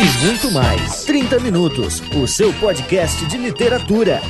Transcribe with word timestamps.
e 0.00 0.24
muito 0.24 0.50
mais. 0.52 1.04
30 1.04 1.40
Minutos, 1.40 2.02
o 2.14 2.26
seu 2.26 2.52
podcast 2.54 3.24
de 3.26 3.36
literatura. 3.36 4.20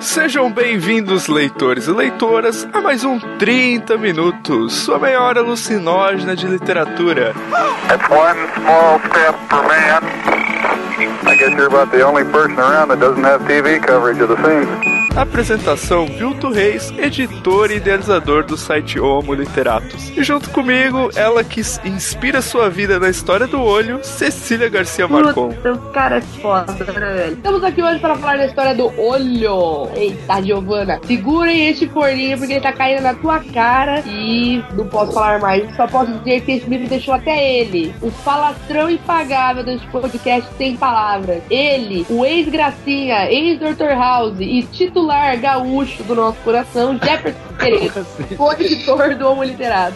Sejam 0.00 0.50
bem-vindos, 0.50 1.28
leitores 1.28 1.86
e 1.86 1.92
leitoras, 1.92 2.66
a 2.72 2.80
mais 2.80 3.04
um 3.04 3.18
30 3.38 3.98
Minutos, 3.98 4.72
sua 4.72 4.98
meia 4.98 5.18
alucinógena 5.18 6.34
de 6.34 6.46
literatura. 6.46 7.34
It's 7.92 8.08
one 8.08 8.48
small 8.54 8.98
step 9.10 9.38
for 9.50 9.62
man. 9.62 10.00
Guess 11.40 11.52
you're 11.52 11.68
about 11.68 11.90
the 11.90 12.02
only 12.02 12.22
person 12.24 12.58
around 12.58 12.88
that 12.88 13.00
doesn't 13.00 13.24
have 13.24 13.40
TV 13.48 13.82
coverage 13.82 14.20
of 14.20 14.28
the 14.28 14.36
scene. 14.44 15.00
Apresentação: 15.16 16.06
Vilto 16.06 16.50
Reis, 16.50 16.92
editor 16.98 17.70
e 17.70 17.76
idealizador 17.76 18.44
do 18.44 18.56
site 18.56 19.00
Homo 19.00 19.34
Literatus. 19.34 20.10
E 20.16 20.22
junto 20.22 20.50
comigo, 20.50 21.10
ela 21.16 21.42
que 21.42 21.62
inspira 21.84 22.40
sua 22.40 22.70
vida 22.70 23.00
na 23.00 23.08
história 23.08 23.46
do 23.46 23.60
olho, 23.60 24.04
Cecília 24.04 24.68
Garcia 24.68 25.08
Marcon. 25.08 25.48
Puta, 25.48 25.72
o 25.72 25.78
cara 25.92 26.18
é 26.18 26.20
foda, 26.20 26.72
né, 26.72 27.12
velho? 27.14 27.32
Estamos 27.32 27.64
aqui 27.64 27.82
hoje 27.82 27.98
para 27.98 28.16
falar 28.16 28.36
da 28.36 28.46
história 28.46 28.74
do 28.74 28.86
olho. 29.00 29.88
Eita, 29.94 30.42
Giovana, 30.42 31.00
segurem 31.04 31.68
este 31.68 31.88
forninho 31.88 32.38
porque 32.38 32.52
ele 32.52 32.60
tá 32.60 32.72
caindo 32.72 33.02
na 33.02 33.14
tua 33.14 33.40
cara 33.52 34.00
e 34.06 34.62
não 34.74 34.86
posso 34.86 35.12
falar 35.12 35.40
mais. 35.40 35.74
Só 35.74 35.86
posso 35.86 36.12
dizer 36.18 36.42
que 36.42 36.52
esse 36.52 36.70
livro 36.70 36.88
deixou 36.88 37.14
até 37.14 37.52
ele, 37.54 37.94
o 38.00 38.10
falastrão 38.10 38.88
impagável 38.88 39.64
deste 39.64 39.86
podcast 39.88 40.48
sem 40.56 40.76
palavras. 40.76 41.29
Ele, 41.50 42.06
o 42.08 42.24
ex-gracinha, 42.24 43.30
ex-Dr. 43.30 43.94
House 43.96 44.40
e 44.40 44.62
titular 44.62 45.38
gaúcho 45.38 46.02
do 46.04 46.14
nosso 46.14 46.38
coração, 46.38 46.98
Jefferson 46.98 47.50
Pereira, 47.60 48.06
o 48.38 48.52
editor 48.52 49.14
do 49.16 49.28
Homo 49.28 49.44
Literado. 49.44 49.94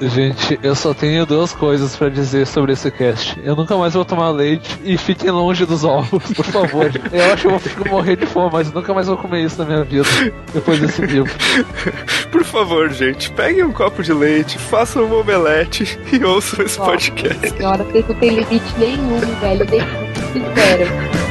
Gente, 0.00 0.58
eu 0.62 0.74
só 0.74 0.94
tenho 0.94 1.26
duas 1.26 1.52
coisas 1.52 1.96
pra 1.96 2.08
dizer 2.08 2.46
sobre 2.46 2.72
esse 2.72 2.90
cast. 2.92 3.40
Eu 3.42 3.56
nunca 3.56 3.76
mais 3.76 3.94
vou 3.94 4.04
tomar 4.04 4.30
leite 4.30 4.78
e 4.84 4.96
fiquem 4.96 5.30
longe 5.30 5.66
dos 5.66 5.82
ovos, 5.84 6.32
por 6.32 6.44
favor. 6.44 6.92
Eu 7.12 7.32
acho 7.32 7.42
que 7.42 7.80
eu 7.80 7.84
vou 7.84 7.92
morrer 7.98 8.16
de 8.16 8.26
fome, 8.26 8.50
mas 8.52 8.72
nunca 8.72 8.94
mais 8.94 9.06
vou 9.06 9.16
comer 9.16 9.44
isso 9.44 9.58
na 9.58 9.64
minha 9.64 9.84
vida 9.84 10.08
depois 10.54 10.80
desse 10.80 11.02
livro. 11.02 11.32
Por 12.30 12.44
favor, 12.44 12.90
gente, 12.90 13.30
peguem 13.32 13.64
um 13.64 13.72
copo 13.72 14.02
de 14.02 14.12
leite, 14.12 14.58
façam 14.58 15.04
um 15.04 15.20
omelete 15.20 15.98
e 16.12 16.24
ouçam 16.24 16.64
esse 16.64 16.78
Nossa, 16.78 16.90
podcast. 16.90 17.50
Senhora, 17.50 17.84
vocês 17.84 18.08
não 18.08 18.14
tem 18.14 18.30
limite 18.30 18.78
nenhum, 18.78 19.18
velho. 19.40 19.66
Sincero. 20.32 21.21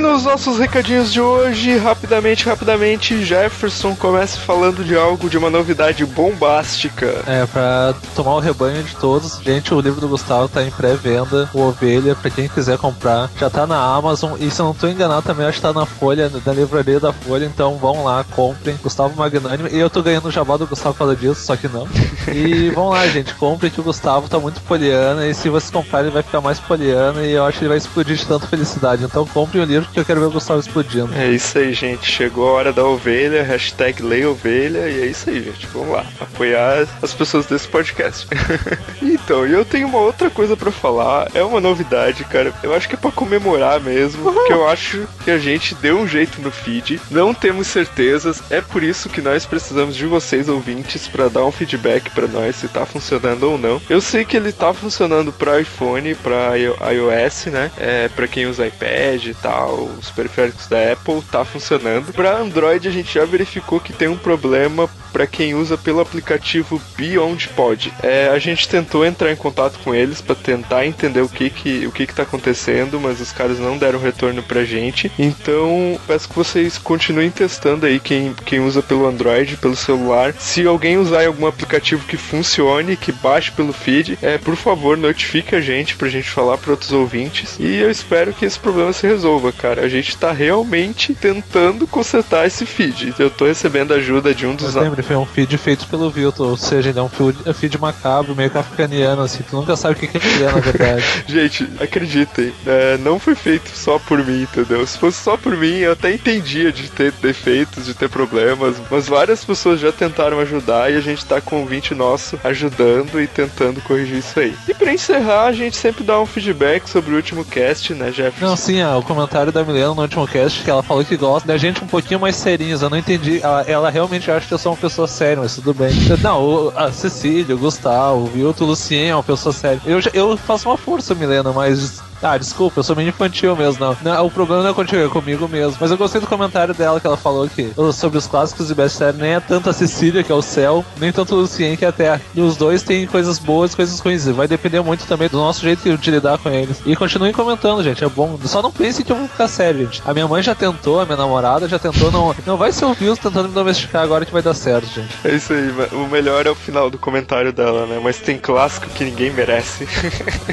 E 0.00 0.02
nos 0.02 0.24
nossos 0.24 0.58
recadinhos 0.58 1.12
de 1.12 1.20
hoje, 1.20 1.76
rapidamente, 1.76 2.46
rapidamente, 2.46 3.22
Jefferson 3.22 3.94
começa 3.94 4.38
falando 4.38 4.82
de 4.82 4.96
algo, 4.96 5.28
de 5.28 5.36
uma 5.36 5.50
novidade 5.50 6.06
bombástica. 6.06 7.22
É, 7.26 7.44
pra 7.44 7.92
tomar 8.16 8.36
o 8.36 8.38
rebanho 8.38 8.82
de 8.82 8.96
todos, 8.96 9.38
gente, 9.44 9.74
o 9.74 9.78
livro 9.78 10.00
do 10.00 10.08
Gustavo 10.08 10.48
tá 10.48 10.62
em 10.62 10.70
pré-venda, 10.70 11.50
o 11.52 11.60
Ovelha, 11.60 12.14
pra 12.14 12.30
quem 12.30 12.48
quiser 12.48 12.78
comprar. 12.78 13.28
Já 13.38 13.50
tá 13.50 13.66
na 13.66 13.76
Amazon, 13.76 14.38
e 14.40 14.50
se 14.50 14.62
eu 14.62 14.64
não 14.64 14.72
tô 14.72 14.88
enganado 14.88 15.20
também, 15.20 15.44
acho 15.44 15.56
que 15.56 15.62
tá 15.62 15.72
na 15.74 15.84
Folha, 15.84 16.32
na 16.46 16.52
livraria 16.54 16.98
da 16.98 17.12
Folha, 17.12 17.44
então 17.44 17.76
vão 17.76 18.02
lá, 18.02 18.24
comprem. 18.24 18.78
Gustavo 18.82 19.14
Magnânimo, 19.14 19.68
e 19.68 19.78
eu 19.78 19.90
tô 19.90 20.02
ganhando 20.02 20.28
o 20.28 20.32
jabá 20.32 20.56
do 20.56 20.66
Gustavo 20.66 20.94
por 20.94 21.00
causa 21.00 21.14
disso, 21.16 21.44
só 21.44 21.56
que 21.56 21.68
não. 21.68 21.86
E 22.32 22.70
vão 22.70 22.88
lá, 22.88 23.06
gente, 23.06 23.34
comprem 23.34 23.70
que 23.70 23.82
o 23.82 23.84
Gustavo 23.84 24.30
tá 24.30 24.38
muito 24.38 24.62
poliana, 24.62 25.26
e 25.26 25.34
se 25.34 25.50
vocês 25.50 25.70
comprarem 25.70 26.06
ele 26.06 26.14
vai 26.14 26.22
ficar 26.22 26.40
mais 26.40 26.58
poliana, 26.58 27.20
e 27.20 27.32
eu 27.32 27.44
acho 27.44 27.58
que 27.58 27.64
ele 27.64 27.68
vai 27.68 27.76
explodir 27.76 28.16
de 28.16 28.24
tanta 28.24 28.46
felicidade. 28.46 29.04
Então 29.04 29.26
comprem 29.26 29.62
o 29.62 29.66
livro 29.66 29.89
que 29.92 30.00
eu 30.00 30.04
quero 30.04 30.20
ver 30.20 30.26
o 30.26 30.30
Gustavo 30.30 30.60
explodindo. 30.60 31.10
É 31.14 31.28
isso 31.30 31.58
aí, 31.58 31.72
gente. 31.72 32.10
Chegou 32.10 32.48
a 32.48 32.52
hora 32.52 32.72
da 32.72 32.84
ovelha, 32.84 33.42
hashtag 33.42 34.02
leia 34.02 34.30
ovelha, 34.30 34.88
e 34.88 35.02
é 35.02 35.06
isso 35.06 35.28
aí, 35.30 35.42
gente. 35.42 35.66
Vamos 35.72 35.90
lá, 35.90 36.04
apoiar 36.20 36.86
as 37.02 37.12
pessoas 37.14 37.46
desse 37.46 37.68
podcast. 37.68 38.26
então, 39.02 39.46
e 39.46 39.52
eu 39.52 39.64
tenho 39.64 39.88
uma 39.88 39.98
outra 39.98 40.30
coisa 40.30 40.56
pra 40.56 40.70
falar. 40.70 41.28
É 41.34 41.42
uma 41.42 41.60
novidade, 41.60 42.24
cara. 42.24 42.52
Eu 42.62 42.74
acho 42.74 42.88
que 42.88 42.94
é 42.94 42.98
pra 42.98 43.10
comemorar 43.10 43.80
mesmo, 43.80 44.32
porque 44.32 44.52
eu 44.52 44.68
acho 44.68 45.06
que 45.24 45.30
a 45.30 45.38
gente 45.38 45.74
deu 45.76 45.98
um 45.98 46.06
jeito 46.06 46.40
no 46.40 46.50
feed. 46.50 47.00
Não 47.10 47.32
temos 47.34 47.66
certezas. 47.66 48.42
É 48.50 48.60
por 48.60 48.82
isso 48.82 49.08
que 49.08 49.20
nós 49.20 49.44
precisamos 49.46 49.96
de 49.96 50.06
vocês, 50.06 50.48
ouvintes, 50.48 51.08
pra 51.08 51.28
dar 51.28 51.44
um 51.44 51.52
feedback 51.52 52.10
pra 52.10 52.26
nós 52.26 52.56
se 52.56 52.68
tá 52.68 52.84
funcionando 52.86 53.44
ou 53.50 53.58
não. 53.58 53.80
Eu 53.88 54.00
sei 54.00 54.24
que 54.24 54.36
ele 54.36 54.52
tá 54.52 54.72
funcionando 54.72 55.32
pra 55.32 55.60
iPhone, 55.60 56.14
pra 56.16 56.56
i- 56.58 56.64
iOS, 56.94 57.46
né? 57.46 57.70
É, 57.78 58.08
pra 58.08 58.26
quem 58.28 58.46
usa 58.46 58.66
iPad 58.66 59.24
e 59.26 59.34
tal, 59.34 59.79
os 59.84 60.10
periféricos 60.10 60.66
da 60.66 60.92
Apple, 60.92 61.22
tá 61.30 61.44
funcionando. 61.44 62.12
Pra 62.12 62.38
Android, 62.38 62.88
a 62.88 62.90
gente 62.90 63.14
já 63.14 63.24
verificou 63.24 63.80
que 63.80 63.92
tem 63.92 64.08
um 64.08 64.16
problema 64.16 64.88
pra 65.12 65.26
quem 65.26 65.54
usa 65.54 65.76
pelo 65.76 66.00
aplicativo 66.00 66.80
Beyond 66.96 67.48
Pod. 67.48 67.92
É, 68.02 68.28
a 68.28 68.38
gente 68.38 68.68
tentou 68.68 69.04
entrar 69.04 69.30
em 69.30 69.36
contato 69.36 69.78
com 69.80 69.94
eles 69.94 70.20
pra 70.20 70.34
tentar 70.34 70.86
entender 70.86 71.20
o 71.20 71.28
que 71.28 71.50
que, 71.50 71.86
o 71.86 71.92
que 71.92 72.06
que 72.06 72.14
tá 72.14 72.22
acontecendo, 72.22 73.00
mas 73.00 73.20
os 73.20 73.32
caras 73.32 73.58
não 73.58 73.76
deram 73.76 73.98
retorno 73.98 74.42
pra 74.42 74.64
gente. 74.64 75.10
Então, 75.18 75.98
peço 76.06 76.28
que 76.28 76.36
vocês 76.36 76.78
continuem 76.78 77.30
testando 77.30 77.86
aí 77.86 77.98
quem, 77.98 78.34
quem 78.44 78.60
usa 78.60 78.82
pelo 78.82 79.06
Android, 79.06 79.56
pelo 79.56 79.76
celular. 79.76 80.34
Se 80.38 80.66
alguém 80.66 80.98
usar 80.98 81.26
algum 81.26 81.46
aplicativo 81.46 82.06
que 82.06 82.16
funcione, 82.16 82.96
que 82.96 83.12
baixe 83.12 83.50
pelo 83.50 83.72
feed, 83.72 84.18
é, 84.22 84.38
por 84.38 84.56
favor, 84.56 84.96
notifique 84.96 85.54
a 85.54 85.60
gente 85.60 85.96
pra 85.96 86.08
gente 86.08 86.30
falar 86.30 86.58
para 86.58 86.72
outros 86.72 86.92
ouvintes. 86.92 87.56
E 87.58 87.76
eu 87.76 87.90
espero 87.90 88.32
que 88.32 88.44
esse 88.44 88.58
problema 88.58 88.92
se 88.92 89.06
resolva, 89.06 89.52
cara. 89.52 89.69
A 89.78 89.88
gente 89.88 90.16
tá 90.16 90.32
realmente 90.32 91.14
tentando 91.14 91.86
consertar 91.86 92.46
esse 92.46 92.64
feed. 92.64 93.14
Eu 93.18 93.30
tô 93.30 93.46
recebendo 93.46 93.92
ajuda 93.92 94.34
de 94.34 94.46
um 94.46 94.54
dos 94.54 94.74
Mas 94.74 94.84
lembre, 94.84 95.02
foi 95.02 95.16
um 95.16 95.26
feed 95.26 95.56
feito 95.58 95.86
pelo 95.86 96.10
Vilton, 96.10 96.48
ou 96.48 96.56
seja, 96.56 96.90
ele 96.90 96.98
é 96.98 97.02
um 97.02 97.08
feed, 97.08 97.76
é 97.76 97.78
macabro, 97.78 98.34
meio 98.34 98.50
kafkaniano, 98.50 99.22
assim, 99.22 99.42
tu 99.48 99.56
nunca 99.56 99.76
sabe 99.76 99.94
o 99.94 99.98
que 99.98 100.06
que 100.06 100.16
ele 100.16 100.44
é, 100.44 100.52
na 100.52 100.60
verdade. 100.60 101.04
Gente, 101.26 101.68
acreditem, 101.80 102.52
é, 102.66 102.96
não 102.98 103.18
foi 103.18 103.34
feito 103.34 103.70
só 103.70 103.98
por 103.98 104.24
mim, 104.24 104.42
entendeu? 104.42 104.86
Se 104.86 104.98
fosse 104.98 105.22
só 105.22 105.36
por 105.36 105.56
mim, 105.56 105.78
eu 105.78 105.92
até 105.92 106.12
entendia 106.12 106.72
de 106.72 106.90
ter 106.90 107.12
defeitos, 107.12 107.86
de 107.86 107.94
ter 107.94 108.08
problemas, 108.08 108.76
mas 108.90 109.06
várias 109.06 109.44
pessoas 109.44 109.80
já 109.80 109.92
tentaram 109.92 110.40
ajudar 110.40 110.92
e 110.92 110.96
a 110.96 111.00
gente 111.00 111.24
tá 111.24 111.40
com 111.40 111.56
um 111.56 111.60
ouvinte 111.60 111.94
nosso 111.94 112.38
ajudando 112.44 113.20
e 113.20 113.26
tentando 113.26 113.80
corrigir 113.82 114.18
isso 114.18 114.38
aí. 114.38 114.54
E 114.68 114.74
pra 114.74 114.92
encerrar, 114.92 115.46
a 115.46 115.52
gente 115.52 115.76
sempre 115.76 116.04
dá 116.04 116.20
um 116.20 116.26
feedback 116.26 116.88
sobre 116.88 117.12
o 117.12 117.16
último 117.16 117.44
cast, 117.44 117.94
né, 117.94 118.12
Jefferson? 118.12 118.46
Não, 118.46 118.56
sim, 118.56 118.80
ah, 118.80 118.96
o 118.96 119.02
comentário 119.02 119.52
da 119.52 119.59
Milena 119.64 119.94
no 119.94 120.02
último 120.02 120.26
cast, 120.26 120.62
que 120.62 120.70
ela 120.70 120.82
falou 120.82 121.04
que 121.04 121.16
gosta 121.16 121.46
da 121.46 121.56
gente 121.56 121.82
um 121.82 121.86
pouquinho 121.86 122.20
mais 122.20 122.36
serinhos, 122.36 122.82
eu 122.82 122.90
não 122.90 122.96
entendi, 122.98 123.40
ela, 123.42 123.62
ela 123.62 123.90
realmente 123.90 124.30
acha 124.30 124.46
que 124.46 124.54
eu 124.54 124.58
sou 124.58 124.72
uma 124.72 124.78
pessoa 124.78 125.06
séria, 125.06 125.42
mas 125.42 125.54
tudo 125.54 125.72
bem. 125.74 125.90
Não, 126.22 126.42
o- 126.44 126.72
a 126.76 126.90
Cecília, 126.92 127.54
o 127.54 127.58
Gustavo, 127.58 128.22
o 128.22 128.26
Vilto, 128.26 128.64
o 128.64 128.66
Lucien 128.68 129.10
é 129.10 129.14
uma 129.14 129.22
pessoa 129.22 129.52
séria. 129.52 129.80
Eu, 129.84 130.00
eu 130.12 130.36
faço 130.36 130.68
uma 130.68 130.76
força, 130.76 131.14
Milena, 131.14 131.52
mas 131.52 132.02
Ah, 132.22 132.36
desculpa, 132.36 132.80
eu 132.80 132.84
sou 132.84 132.96
meio 132.96 133.08
infantil 133.08 133.56
mesmo, 133.56 133.84
não. 133.84 133.96
não. 134.02 134.26
O 134.26 134.30
problema 134.30 134.62
não 134.62 134.70
é 134.70 134.74
contigo, 134.74 135.02
é 135.02 135.08
comigo 135.08 135.48
mesmo. 135.48 135.76
Mas 135.80 135.90
eu 135.90 135.96
gostei 135.96 136.20
do 136.20 136.26
comentário 136.26 136.74
dela 136.74 137.00
que 137.00 137.06
ela 137.06 137.16
falou 137.16 137.48
que 137.48 137.72
sobre 137.92 138.18
os 138.18 138.26
clássicos 138.26 138.70
e 138.70 138.74
best-seller 138.74 139.14
nem 139.14 139.34
é 139.34 139.40
tanto 139.40 139.70
a 139.70 139.72
Cecília, 139.72 140.22
que 140.22 140.30
é 140.30 140.34
o 140.34 140.42
céu, 140.42 140.84
nem 140.98 141.12
tanto 141.12 141.34
o 141.34 141.40
Lucien, 141.40 141.76
que 141.76 141.84
é 141.84 141.88
a 141.88 141.92
terra. 141.92 142.20
E 142.34 142.40
os 142.40 142.56
dois 142.56 142.82
têm 142.82 143.06
coisas 143.06 143.38
boas 143.38 143.72
e 143.72 143.76
coisas 143.76 143.98
ruins. 144.00 144.26
Vai 144.26 144.46
depender 144.46 144.80
muito 144.80 145.06
também 145.06 145.28
do 145.28 145.38
nosso 145.38 145.62
jeito 145.62 145.96
de 145.96 146.10
lidar 146.10 146.38
com 146.38 146.50
eles. 146.50 146.80
E 146.84 146.94
continuem 146.94 147.32
comentando, 147.32 147.82
gente, 147.82 148.04
é 148.04 148.08
bom. 148.08 148.38
Só 148.44 148.60
não 148.60 148.70
pensem 148.70 149.04
que 149.04 149.12
eu 149.12 149.16
vou 149.16 149.28
ficar 149.28 149.48
sério, 149.48 149.80
gente. 149.86 150.02
A 150.04 150.12
minha 150.12 150.28
mãe 150.28 150.42
já 150.42 150.54
tentou, 150.54 151.00
a 151.00 151.04
minha 151.04 151.16
namorada 151.16 151.68
já 151.68 151.78
tentou, 151.78 152.10
não, 152.10 152.34
não 152.46 152.56
vai 152.56 152.72
ser 152.72 152.84
o 152.84 152.94
Vils 152.94 153.18
tentando 153.18 153.48
me 153.48 153.54
domesticar 153.54 154.02
agora 154.02 154.24
que 154.24 154.32
vai 154.32 154.42
dar 154.42 154.54
certo, 154.54 154.86
gente. 154.86 155.08
É 155.24 155.34
isso 155.34 155.52
aí, 155.52 155.70
o 155.92 156.06
melhor 156.08 156.46
é 156.46 156.50
o 156.50 156.54
final 156.54 156.90
do 156.90 156.98
comentário 156.98 157.52
dela, 157.52 157.86
né? 157.86 158.00
Mas 158.02 158.18
tem 158.18 158.38
clássico 158.38 158.88
que 158.90 159.04
ninguém 159.04 159.30
merece. 159.30 159.88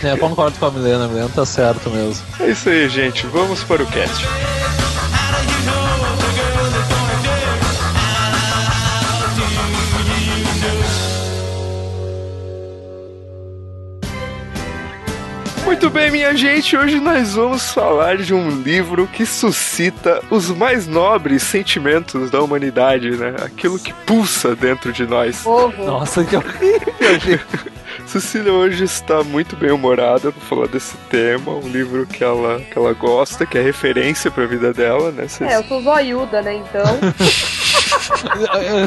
É, 0.04 0.16
concordo 0.16 0.58
com 0.60 0.66
a 0.66 0.72
Milena, 0.72 1.06
a 1.06 1.08
Milena 1.08 1.30
tá 1.34 1.46
certo 1.58 1.90
mesmo. 1.90 2.24
é 2.40 2.52
isso 2.52 2.70
aí, 2.70 2.88
gente. 2.88 3.26
Vamos 3.26 3.64
para 3.64 3.82
o 3.82 3.86
cast. 3.88 4.24
Muito 15.66 15.90
bem, 15.90 16.12
minha 16.12 16.36
gente, 16.36 16.78
hoje 16.78 17.00
nós 17.00 17.34
vamos 17.34 17.72
falar 17.72 18.18
de 18.18 18.36
um 18.36 18.62
livro 18.62 19.08
que 19.08 19.26
suscita 19.26 20.22
os 20.30 20.50
mais 20.50 20.86
nobres 20.86 21.42
sentimentos 21.42 22.30
da 22.30 22.40
humanidade, 22.40 23.10
né? 23.12 23.36
Aquilo 23.44 23.80
que 23.80 23.94
pulsa 24.06 24.56
dentro 24.56 24.94
de 24.94 25.08
nós. 25.08 25.42
Povo. 25.42 25.84
Nossa, 25.84 26.24
que 26.24 26.36
horrível. 26.36 27.40
Cecília 28.06 28.54
hoje 28.54 28.84
está 28.84 29.24
muito 29.24 29.56
bem 29.56 29.72
humorada 29.72 30.32
para 30.32 30.42
falar 30.42 30.68
desse 30.68 30.96
tema, 31.10 31.52
um 31.54 31.68
livro 31.68 32.06
que 32.06 32.24
ela, 32.24 32.60
que 32.60 32.78
ela 32.78 32.94
gosta, 32.94 33.46
que 33.46 33.58
é 33.58 33.62
referência 33.62 34.30
para 34.32 34.44
a 34.44 34.48
vida 34.48 34.74
dela, 34.74 35.12
né? 35.12 35.28
É, 35.42 35.56
eu 35.56 35.64
sou 35.64 35.82
zoiuda, 35.82 36.42
né? 36.42 36.56
Então. 36.56 36.84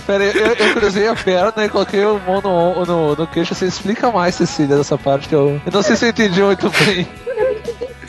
Pera 0.06 0.24
aí, 0.24 0.36
eu, 0.36 0.54
eu 0.54 0.74
cruzei 0.74 1.08
a 1.08 1.14
perna 1.14 1.64
e 1.64 1.68
coloquei 1.68 2.04
o 2.04 2.18
mão 2.20 2.40
no, 2.40 2.84
no, 2.84 3.16
no 3.16 3.26
queixo. 3.26 3.54
Você 3.54 3.66
explica 3.66 4.10
mais, 4.10 4.34
Cecília, 4.34 4.76
dessa 4.76 4.96
parte 4.96 5.28
que 5.28 5.34
eu. 5.34 5.60
Eu 5.64 5.72
não 5.72 5.82
sei 5.82 5.96
se 5.96 6.04
eu 6.04 6.10
entendi 6.10 6.42
muito 6.42 6.70
bem. 6.70 7.06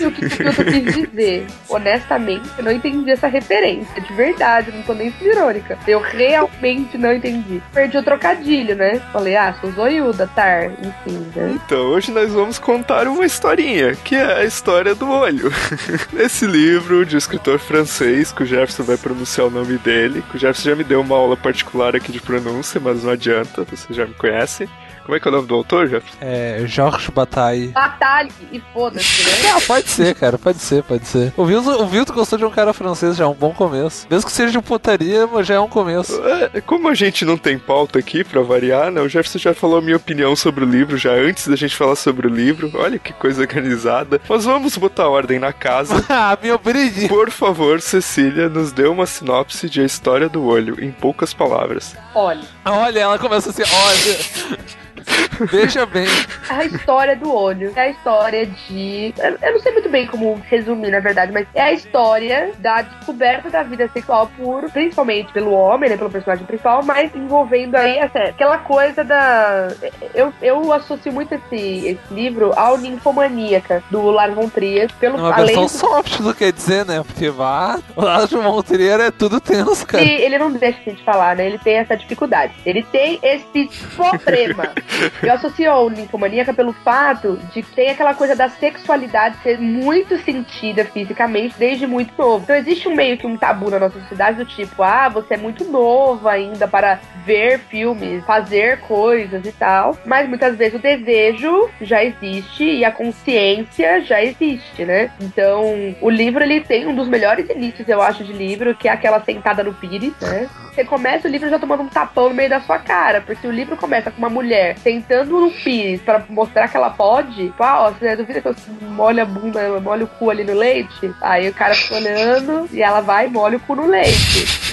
Sei 0.02 0.08
o 0.08 0.12
que 0.12 0.26
o 0.26 0.30
Pilton 0.30 0.64
quis 0.64 0.96
dizer. 0.96 1.48
Honestamente, 1.70 2.50
eu 2.58 2.64
não 2.64 2.72
entendi 2.72 3.12
essa 3.12 3.28
referência. 3.28 4.02
De 4.02 4.14
verdade, 4.14 4.72
não 4.72 4.82
tô 4.82 4.94
nem 4.94 5.12
sendo 5.12 5.32
irônica. 5.32 5.78
Eu 5.88 6.00
realmente 6.00 6.98
não 6.98 7.14
entendi. 7.14 7.62
Perdi 7.74 7.98
o 7.98 8.04
trocadilho, 8.04 8.76
né? 8.76 9.00
Falei, 9.12 9.36
ah, 9.36 9.56
sou 9.60 9.72
zoiuda, 9.72 10.28
tar. 10.28 10.72
Enfim, 10.72 11.32
né? 11.36 11.54
Então, 11.56 11.80
hoje 11.88 12.12
nós 12.12 12.32
vamos 12.32 12.58
contar 12.58 13.08
uma 13.08 13.26
historinha, 13.26 13.96
que 13.96 14.16
é 14.16 14.40
a 14.40 14.46
história 14.46 14.96
do 14.96 15.10
olho. 15.10 15.52
Nesse 16.14 16.46
livro 16.46 17.06
de 17.06 17.16
um 17.16 17.18
escritor 17.18 17.60
francês, 17.60 18.32
que 18.32 18.44
o 18.44 18.46
Jefferson 18.46 18.84
vai 18.84 18.98
pronunciar 18.98 19.48
o 19.48 19.52
nome 19.52 19.78
dele, 19.78 20.24
que 20.30 20.38
o 20.38 20.40
Jefferson 20.40 20.70
já 20.70 20.76
me 20.76 20.84
deu 20.84 21.02
uma 21.02 21.16
aula 21.16 21.38
particular 21.38 21.96
aqui 21.96 22.12
de 22.12 22.22
pronúncia, 22.22 22.80
mas 22.80 23.04
não 23.04 23.12
adianta, 23.12 23.64
você 23.64 23.94
já 23.94 24.06
me 24.06 24.14
conhece. 24.14 24.68
Como 25.04 25.16
é 25.16 25.20
que 25.20 25.28
é 25.28 25.32
o 25.32 25.34
nome 25.34 25.48
do 25.48 25.56
autor, 25.56 25.88
Jefferson? 25.88 26.18
É, 26.22 26.64
Georges 26.66 27.10
Bataille. 27.10 27.70
Batalhe 27.70 28.32
e 28.52 28.62
foda-se, 28.74 29.24
né? 29.24 29.32
Ah, 29.52 29.60
pode 29.68 29.90
ser, 29.90 30.16
cara, 30.16 30.38
pode 30.38 30.60
ser, 30.60 30.82
pode 30.84 31.06
ser. 31.06 31.34
O 31.36 31.46
Vilto, 31.46 31.70
o 31.70 31.86
Vilto 31.86 32.14
gostou 32.14 32.40
de 32.40 32.46
um 32.46 32.50
cara 32.50 32.72
francês, 32.72 33.18
já 33.18 33.26
é 33.26 33.28
um 33.28 33.34
bom 33.34 33.52
começo. 33.52 34.08
Mesmo 34.10 34.26
que 34.26 34.32
seja 34.32 34.52
de 34.52 34.62
putaria, 34.62 35.28
mas 35.28 35.46
já 35.46 35.56
é 35.56 35.60
um 35.60 35.68
começo. 35.68 36.22
É, 36.26 36.62
como 36.62 36.88
a 36.88 36.94
gente 36.94 37.26
não 37.26 37.38
tem 37.38 37.60
pauta 37.60 38.00
aqui 38.00 38.24
pra 38.24 38.42
variar, 38.42 38.90
né? 38.92 39.02
O 39.02 39.10
Jefferson 39.10 39.40
já 39.40 39.54
falou 39.54 39.80
a 39.80 39.82
minha 39.82 39.98
opinião 39.98 40.36
sobre 40.36 40.64
o 40.64 40.68
livro 40.68 40.98
já 40.98 41.12
antes 41.12 41.48
da 41.48 41.56
gente 41.58 41.76
falar 41.76 41.96
sobre 41.96 42.28
o 42.28 42.30
livro. 42.30 42.72
Olha 42.76 42.98
que 42.98 43.12
coisa 43.12 43.42
organizada. 43.42 44.22
Mas 44.30 44.46
vamos 44.46 44.78
botar 44.78 45.10
ordem 45.10 45.40
na 45.40 45.52
casa. 45.52 46.04
ah, 46.08 46.38
meu 46.42 46.58
brinde! 46.58 47.08
Por 47.10 47.30
favor, 47.30 47.82
Cecília, 47.82 48.48
nos 48.48 48.72
dê 48.72 48.86
uma 48.86 49.06
sinopse 49.06 49.70
de 49.70 49.82
A 49.82 49.86
História 49.86 50.30
do 50.30 50.46
Olho, 50.46 50.82
em 50.82 50.92
poucas 50.92 51.34
palavras. 51.34 51.96
Olha, 52.16 52.42
Olha, 52.64 53.00
ela 53.00 53.20
começa 53.20 53.50
assim, 53.50 53.64
olha. 53.64 54.58
Veja 55.52 55.86
bem. 55.86 56.06
a 56.50 56.66
história 56.66 57.16
do 57.16 57.34
olho 57.34 57.72
é 57.76 57.82
a 57.82 57.90
história 57.90 58.46
de. 58.46 59.14
Eu 59.42 59.54
não 59.54 59.60
sei 59.60 59.72
muito 59.72 59.90
bem 59.90 60.06
como 60.08 60.42
resumir, 60.50 60.92
na 60.92 61.00
verdade, 61.00 61.32
mas 61.32 61.48
é 61.56 61.62
a 61.62 61.72
história 61.72 62.52
da 62.60 62.82
descoberta 62.84 63.50
da 63.50 63.64
vida 63.64 63.90
sexual 63.92 64.30
por, 64.38 64.70
principalmente 64.72 65.32
pelo 65.34 65.52
homem, 65.52 65.90
né? 65.90 65.98
Pelo 65.98 66.10
personagem 66.10 66.46
principal, 66.46 66.84
mas 66.84 67.14
envolvendo 67.16 67.76
aí 67.76 67.98
essa, 67.98 68.20
aquela 68.20 68.60
coisa 68.60 69.04
da. 69.04 69.70
Eu, 70.14 70.34
eu 70.42 70.72
associo 70.74 71.12
muito 71.12 71.34
esse, 71.34 71.88
esse 71.88 72.14
livro 72.14 72.52
ao 72.56 72.78
Ninfomaníaca, 72.78 73.84
do 73.90 74.02
Lars 74.12 74.34
von 74.36 74.50
Trier, 74.50 74.90
pelo 75.00 75.18
Uma 75.18 75.34
além 75.34 75.56
versão 75.58 75.64
do- 75.66 75.70
soft 75.70 76.20
do 76.22 76.34
que 76.34 76.52
dizer, 76.52 76.86
né? 76.86 77.04
Porque 77.06 77.30
vá, 77.30 77.80
o 77.96 78.02
lado 78.02 78.28
de 78.28 78.38
Montrier 78.38 79.00
é 79.00 79.12
tudo 79.12 79.40
tenso, 79.40 79.86
cara. 79.88 80.04
Ele, 80.04 80.14
ele 80.24 80.38
não 80.38 80.52
deixa 80.52 80.92
de 80.92 81.04
falar, 81.04 81.36
né? 81.36 81.46
Ele 81.48 81.58
tem 81.58 81.78
essa 81.78 81.96
dificuldade. 81.98 82.54
Ele 82.66 82.84
tem 82.84 83.20
esse 83.24 83.70
problema. 83.96 84.70
Eu 85.24 85.34
associo 85.34 85.90
Ninfomaníaca 85.90 86.54
pelo 86.54 86.74
fato 86.74 87.38
de 87.54 87.62
que 87.62 87.76
tem 87.76 87.90
aquela 87.90 88.14
coisa 88.14 88.36
da 88.36 88.50
sexualidade 88.50 89.38
ser 89.44 89.60
muito 89.60 90.18
sentida 90.20 90.86
fisicamente 90.86 91.56
desde 91.58 91.88
muito 91.88 92.14
novo. 92.18 92.44
Então 92.44 92.56
existe 92.56 92.88
um 92.88 92.96
meio 92.96 93.18
que 93.18 93.28
um 93.28 93.38
tabu 93.38 93.70
na 93.70 93.80
nossa 93.80 94.00
sociedade 94.00 94.38
do 94.38 94.46
tipo, 94.46 94.84
ah, 94.84 95.10
você 95.10 95.36
é 95.36 95.38
muito 95.38 95.66
novo 95.66 96.28
ainda 96.28 96.68
para 96.68 97.00
ver 97.26 97.60
filmes, 97.60 98.24
fazer 98.26 98.80
coisas 98.82 99.46
e 99.46 99.52
tal. 99.52 99.98
Mas 100.06 100.28
muitas 100.28 100.56
vezes 100.56 100.76
o 100.76 100.82
desejo 100.82 101.70
já 101.82 102.04
existe 102.04 102.64
e 102.64 102.86
a 102.86 102.92
consciência 102.92 104.02
já 104.02 104.24
existe, 104.24 104.86
né? 104.86 105.12
Então, 105.20 105.96
o 106.02 106.10
livro 106.10 106.44
ele 106.44 106.62
tem 106.62 106.88
um 106.88 106.96
dos 106.96 107.08
melhores 107.08 107.50
inícios, 107.50 107.88
eu 107.88 108.02
acho, 108.02 108.24
de 108.24 108.34
livro, 108.34 108.76
que 108.76 108.88
é 108.88 108.92
aquela 108.92 109.24
sentada 109.24 109.64
no 109.64 109.74
pires, 109.74 110.14
né? 110.22 110.50
Você 110.74 110.86
começa 110.86 111.28
o 111.28 111.32
livro 111.32 111.50
já 111.50 111.60
tomando 111.60 111.84
um 111.84 111.88
tapão 111.88 112.30
no 112.30 112.36
meio 112.36 112.50
da 112.50 112.62
sua 112.62 112.80
cara, 112.80 113.20
porque 113.20 113.46
o 113.46 113.52
livro 113.52 113.76
começa 113.76 114.10
com 114.10 114.18
uma 114.18 114.30
mulher 114.30 114.78
sentando 114.78 115.38
no 115.38 115.52
pires 115.52 116.02
pra 116.02 116.24
mostrar 116.30 116.70
que 116.70 116.78
ela 116.78 116.90
pode. 116.90 117.48
Tipo, 117.48 117.62
ah, 117.62 117.88
ó, 117.88 117.92
você 117.92 118.16
duvida 118.16 118.40
que 118.42 118.48
eu 118.48 118.56
molho 118.82 119.22
a 119.22 119.26
bunda, 119.26 119.80
molho 119.82 120.06
o 120.06 120.08
cu 120.08 120.30
ali 120.30 120.46
no 120.46 120.54
leite? 120.54 121.14
Aí 121.22 121.50
o 121.50 121.54
cara 121.54 121.76
fica 121.76 121.96
olhando 121.96 122.70
e 122.72 122.82
ela 122.82 123.02
vai 123.02 123.28
e 123.28 123.30
molha 123.30 123.58
o 123.58 123.60
cu 123.60 123.76
no 123.76 123.86
leite. 123.86 124.71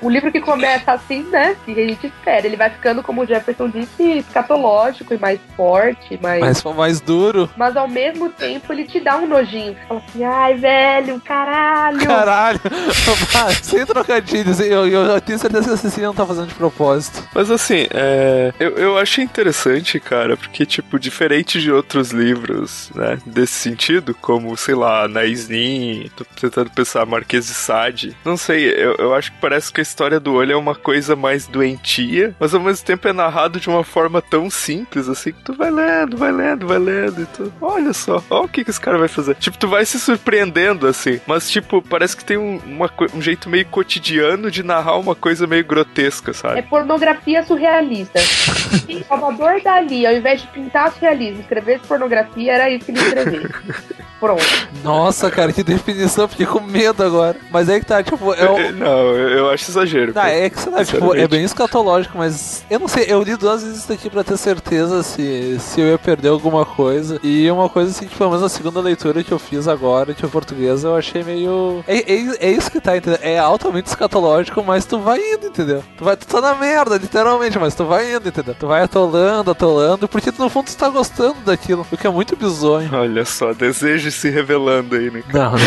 O 0.00 0.08
livro 0.08 0.30
que 0.30 0.40
começa 0.40 0.92
assim, 0.92 1.22
né? 1.24 1.56
Que 1.64 1.72
a 1.72 1.88
gente 1.88 2.06
espera. 2.06 2.46
Ele 2.46 2.56
vai 2.56 2.70
ficando, 2.70 3.02
como 3.02 3.22
o 3.22 3.26
Jefferson 3.26 3.68
disse, 3.68 4.18
escatológico 4.18 5.14
e 5.14 5.18
mais 5.18 5.40
forte, 5.56 6.18
mais. 6.22 6.40
Mas 6.40 6.60
foi 6.60 6.74
mais 6.74 7.00
duro. 7.00 7.48
Mas 7.56 7.76
ao 7.76 7.88
mesmo 7.88 8.28
tempo 8.30 8.72
ele 8.72 8.84
te 8.84 9.00
dá 9.00 9.16
um 9.16 9.26
nojinho. 9.26 9.74
Você 9.74 9.86
fala 9.86 10.02
assim, 10.08 10.24
ai, 10.24 10.54
velho, 10.54 11.20
caralho. 11.20 12.06
Caralho, 12.06 12.60
sem 13.62 13.86
trocadilhos, 13.86 14.60
eu, 14.60 14.86
eu, 14.86 15.02
eu 15.02 15.20
tenho 15.20 15.38
certeza 15.38 15.68
que 15.68 15.74
a 15.74 15.76
Cecília 15.76 16.06
não 16.06 16.14
tá 16.14 16.26
fazendo 16.26 16.48
de 16.48 16.54
propósito. 16.54 17.22
Mas 17.34 17.50
assim, 17.50 17.86
é, 17.90 18.52
eu, 18.58 18.70
eu 18.72 18.98
achei 18.98 19.22
interessante, 19.24 20.00
cara, 20.00 20.36
porque, 20.36 20.66
tipo, 20.66 20.98
diferente 20.98 21.60
de 21.60 21.70
outros 21.70 22.10
livros, 22.10 22.90
né, 22.94 23.18
desse 23.26 23.54
sentido, 23.54 24.14
como, 24.14 24.56
sei 24.56 24.74
lá, 24.74 25.04
Anaïs 25.04 25.48
Nin, 25.48 26.10
tô 26.16 26.24
tentando 26.24 26.70
pensar, 26.70 27.06
Marquês 27.06 27.46
de 27.46 27.54
Sade, 27.54 28.16
não 28.24 28.36
sei, 28.36 28.70
eu, 28.70 28.94
eu 28.98 29.14
acho 29.14 29.21
que 29.30 29.38
parece 29.38 29.72
que 29.72 29.80
a 29.80 29.82
história 29.82 30.18
do 30.18 30.34
olho 30.34 30.52
é 30.52 30.56
uma 30.56 30.74
coisa 30.74 31.14
mais 31.14 31.46
doentia, 31.46 32.34
mas 32.40 32.54
ao 32.54 32.60
mesmo 32.60 32.84
tempo 32.84 33.06
é 33.06 33.12
narrado 33.12 33.60
de 33.60 33.68
uma 33.68 33.84
forma 33.84 34.20
tão 34.20 34.50
simples, 34.50 35.08
assim, 35.08 35.32
que 35.32 35.42
tu 35.42 35.52
vai 35.52 35.70
lendo, 35.70 36.16
vai 36.16 36.32
lendo, 36.32 36.66
vai 36.66 36.78
lendo, 36.78 37.22
e 37.22 37.26
tu, 37.26 37.52
olha 37.60 37.92
só, 37.92 38.22
olha 38.30 38.42
o 38.42 38.48
que 38.48 38.64
que 38.64 38.70
esse 38.70 38.80
cara 38.80 38.98
vai 38.98 39.08
fazer. 39.08 39.34
Tipo, 39.36 39.58
tu 39.58 39.68
vai 39.68 39.84
se 39.84 39.98
surpreendendo, 40.00 40.86
assim, 40.86 41.20
mas, 41.26 41.50
tipo, 41.50 41.82
parece 41.82 42.16
que 42.16 42.24
tem 42.24 42.36
um, 42.36 42.60
uma 42.66 42.90
um 43.14 43.20
jeito 43.20 43.48
meio 43.48 43.66
cotidiano 43.66 44.50
de 44.50 44.62
narrar 44.62 44.96
uma 44.98 45.14
coisa 45.14 45.46
meio 45.46 45.64
grotesca, 45.64 46.32
sabe? 46.32 46.58
É 46.58 46.62
pornografia 46.62 47.42
surrealista. 47.44 48.20
Salvador 49.08 49.60
Dali, 49.62 50.06
ao 50.06 50.14
invés 50.14 50.42
de 50.42 50.48
pintar 50.48 50.92
surrealismo, 50.92 51.40
escrever 51.40 51.80
pornografia, 51.80 52.52
era 52.52 52.70
isso 52.70 52.86
que 52.86 52.92
ele 52.92 53.00
escrevia. 53.00 53.50
Pronto. 54.22 54.44
Nossa, 54.84 55.28
cara, 55.32 55.52
que 55.52 55.64
definição, 55.64 56.28
fiquei 56.28 56.46
com 56.46 56.60
medo 56.60 57.02
agora. 57.02 57.36
Mas 57.50 57.68
aí 57.68 57.80
que 57.80 57.86
tá, 57.86 58.00
tipo, 58.04 58.32
é 58.32 58.48
o. 58.48 58.70
Não, 58.72 59.11
eu 59.12 59.42
eu 59.42 59.50
acho 59.50 59.70
exagero. 59.70 60.12
Tá, 60.12 60.28
é 60.28 60.48
que 60.48 60.60
sei 60.60 60.72
lá, 60.72 60.84
tipo, 60.84 61.14
é 61.14 61.26
bem 61.26 61.44
escatológico, 61.44 62.16
mas 62.16 62.64
eu 62.70 62.78
não 62.78 62.88
sei, 62.88 63.06
eu 63.08 63.22
li 63.22 63.36
duas 63.36 63.62
vezes 63.62 63.78
isso 63.78 63.92
aqui 63.92 64.08
pra 64.08 64.24
ter 64.24 64.36
certeza 64.36 65.02
se, 65.02 65.58
se 65.58 65.80
eu 65.80 65.88
ia 65.88 65.98
perder 65.98 66.28
alguma 66.28 66.64
coisa. 66.64 67.18
E 67.22 67.50
uma 67.50 67.68
coisa 67.68 67.90
assim, 67.90 68.06
que 68.06 68.16
pelo 68.16 68.30
menos 68.30 68.44
a 68.44 68.48
segunda 68.48 68.80
leitura 68.80 69.22
que 69.22 69.32
eu 69.32 69.38
fiz 69.38 69.68
agora, 69.68 70.14
que 70.14 70.24
é 70.24 70.28
português, 70.28 70.84
eu 70.84 70.96
achei 70.96 71.22
meio. 71.22 71.84
É, 71.86 71.98
é, 71.98 72.48
é 72.48 72.50
isso 72.50 72.70
que 72.70 72.80
tá, 72.80 72.96
entendeu? 72.96 73.18
É 73.22 73.38
altamente 73.38 73.88
escatológico, 73.88 74.62
mas 74.62 74.84
tu 74.84 74.98
vai 74.98 75.18
indo, 75.18 75.46
entendeu? 75.46 75.82
Tu, 75.96 76.04
vai, 76.04 76.16
tu 76.16 76.26
tá 76.26 76.40
na 76.40 76.54
merda, 76.54 76.96
literalmente, 76.96 77.58
mas 77.58 77.74
tu 77.74 77.84
vai 77.84 78.14
indo, 78.14 78.28
entendeu? 78.28 78.54
Tu 78.58 78.66
vai 78.66 78.82
atolando, 78.82 79.50
atolando, 79.50 80.08
porque 80.08 80.30
tu, 80.30 80.42
no 80.42 80.48
fundo 80.48 80.66
tu 80.66 80.76
tá 80.76 80.88
gostando 80.88 81.40
daquilo, 81.44 81.86
o 81.90 81.96
que 81.96 82.06
é 82.06 82.10
muito 82.10 82.36
bizonho. 82.36 82.90
Olha 82.92 83.24
só, 83.24 83.52
desejo 83.52 84.10
se 84.10 84.30
revelando 84.30 84.94
aí, 84.94 85.10
né? 85.10 85.22
Não, 85.32 85.52
não, 85.52 85.58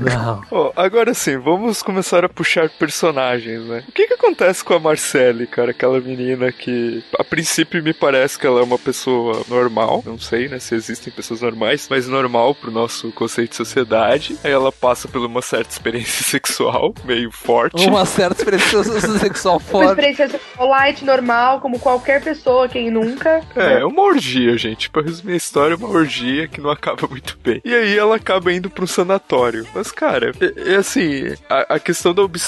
não. 0.00 0.42
Ó, 0.50 0.72
agora 0.76 1.12
sim, 1.14 1.36
vamos 1.36 1.82
começar 1.82 2.24
a 2.24 2.28
puxar 2.28 2.55
personagens, 2.78 3.62
né? 3.64 3.84
O 3.88 3.92
que 3.92 4.06
que 4.06 4.14
acontece 4.14 4.64
com 4.64 4.74
a 4.74 4.78
Marcelle, 4.80 5.46
cara? 5.46 5.70
Aquela 5.70 6.00
menina 6.00 6.50
que, 6.52 7.02
a 7.18 7.24
princípio, 7.24 7.82
me 7.82 7.92
parece 7.92 8.38
que 8.38 8.46
ela 8.46 8.60
é 8.60 8.64
uma 8.64 8.78
pessoa 8.78 9.42
normal. 9.48 10.02
Não 10.04 10.18
sei, 10.18 10.48
né, 10.48 10.58
se 10.58 10.74
existem 10.74 11.12
pessoas 11.12 11.40
normais, 11.42 11.86
mas 11.90 12.08
normal 12.08 12.54
pro 12.54 12.70
nosso 12.70 13.12
conceito 13.12 13.50
de 13.50 13.56
sociedade. 13.56 14.36
Aí 14.42 14.50
ela 14.50 14.72
passa 14.72 15.08
por 15.08 15.24
uma 15.24 15.42
certa 15.42 15.70
experiência 15.70 16.24
sexual, 16.24 16.94
meio 17.04 17.30
forte. 17.30 17.86
Uma 17.86 18.04
certa 18.04 18.40
experiência 18.42 18.82
sexual 19.18 19.56
Uma 19.56 19.60
forte. 19.60 19.88
experiência 19.90 20.28
sexual 20.28 20.68
light, 20.68 21.04
normal, 21.04 21.60
como 21.60 21.78
qualquer 21.78 22.22
pessoa, 22.22 22.68
quem 22.68 22.90
nunca. 22.90 23.42
É, 23.54 23.84
uma 23.84 24.02
orgia, 24.02 24.56
gente. 24.56 24.90
Pra 24.90 25.02
resumir 25.02 25.34
a 25.34 25.36
história, 25.36 25.74
é 25.74 25.76
uma 25.76 25.88
orgia 25.88 26.48
que 26.48 26.60
não 26.60 26.70
acaba 26.70 27.06
muito 27.08 27.38
bem. 27.42 27.60
E 27.64 27.74
aí 27.74 27.96
ela 27.96 28.16
acaba 28.16 28.52
indo 28.52 28.70
pra 28.70 28.84
um 28.84 28.86
sanatório. 28.86 29.66
Mas, 29.74 29.90
cara, 29.92 30.32
é, 30.40 30.72
é 30.72 30.76
assim, 30.76 31.34
a, 31.48 31.74
a 31.74 31.78
questão 31.80 32.14
da 32.14 32.22
obsessão 32.22 32.45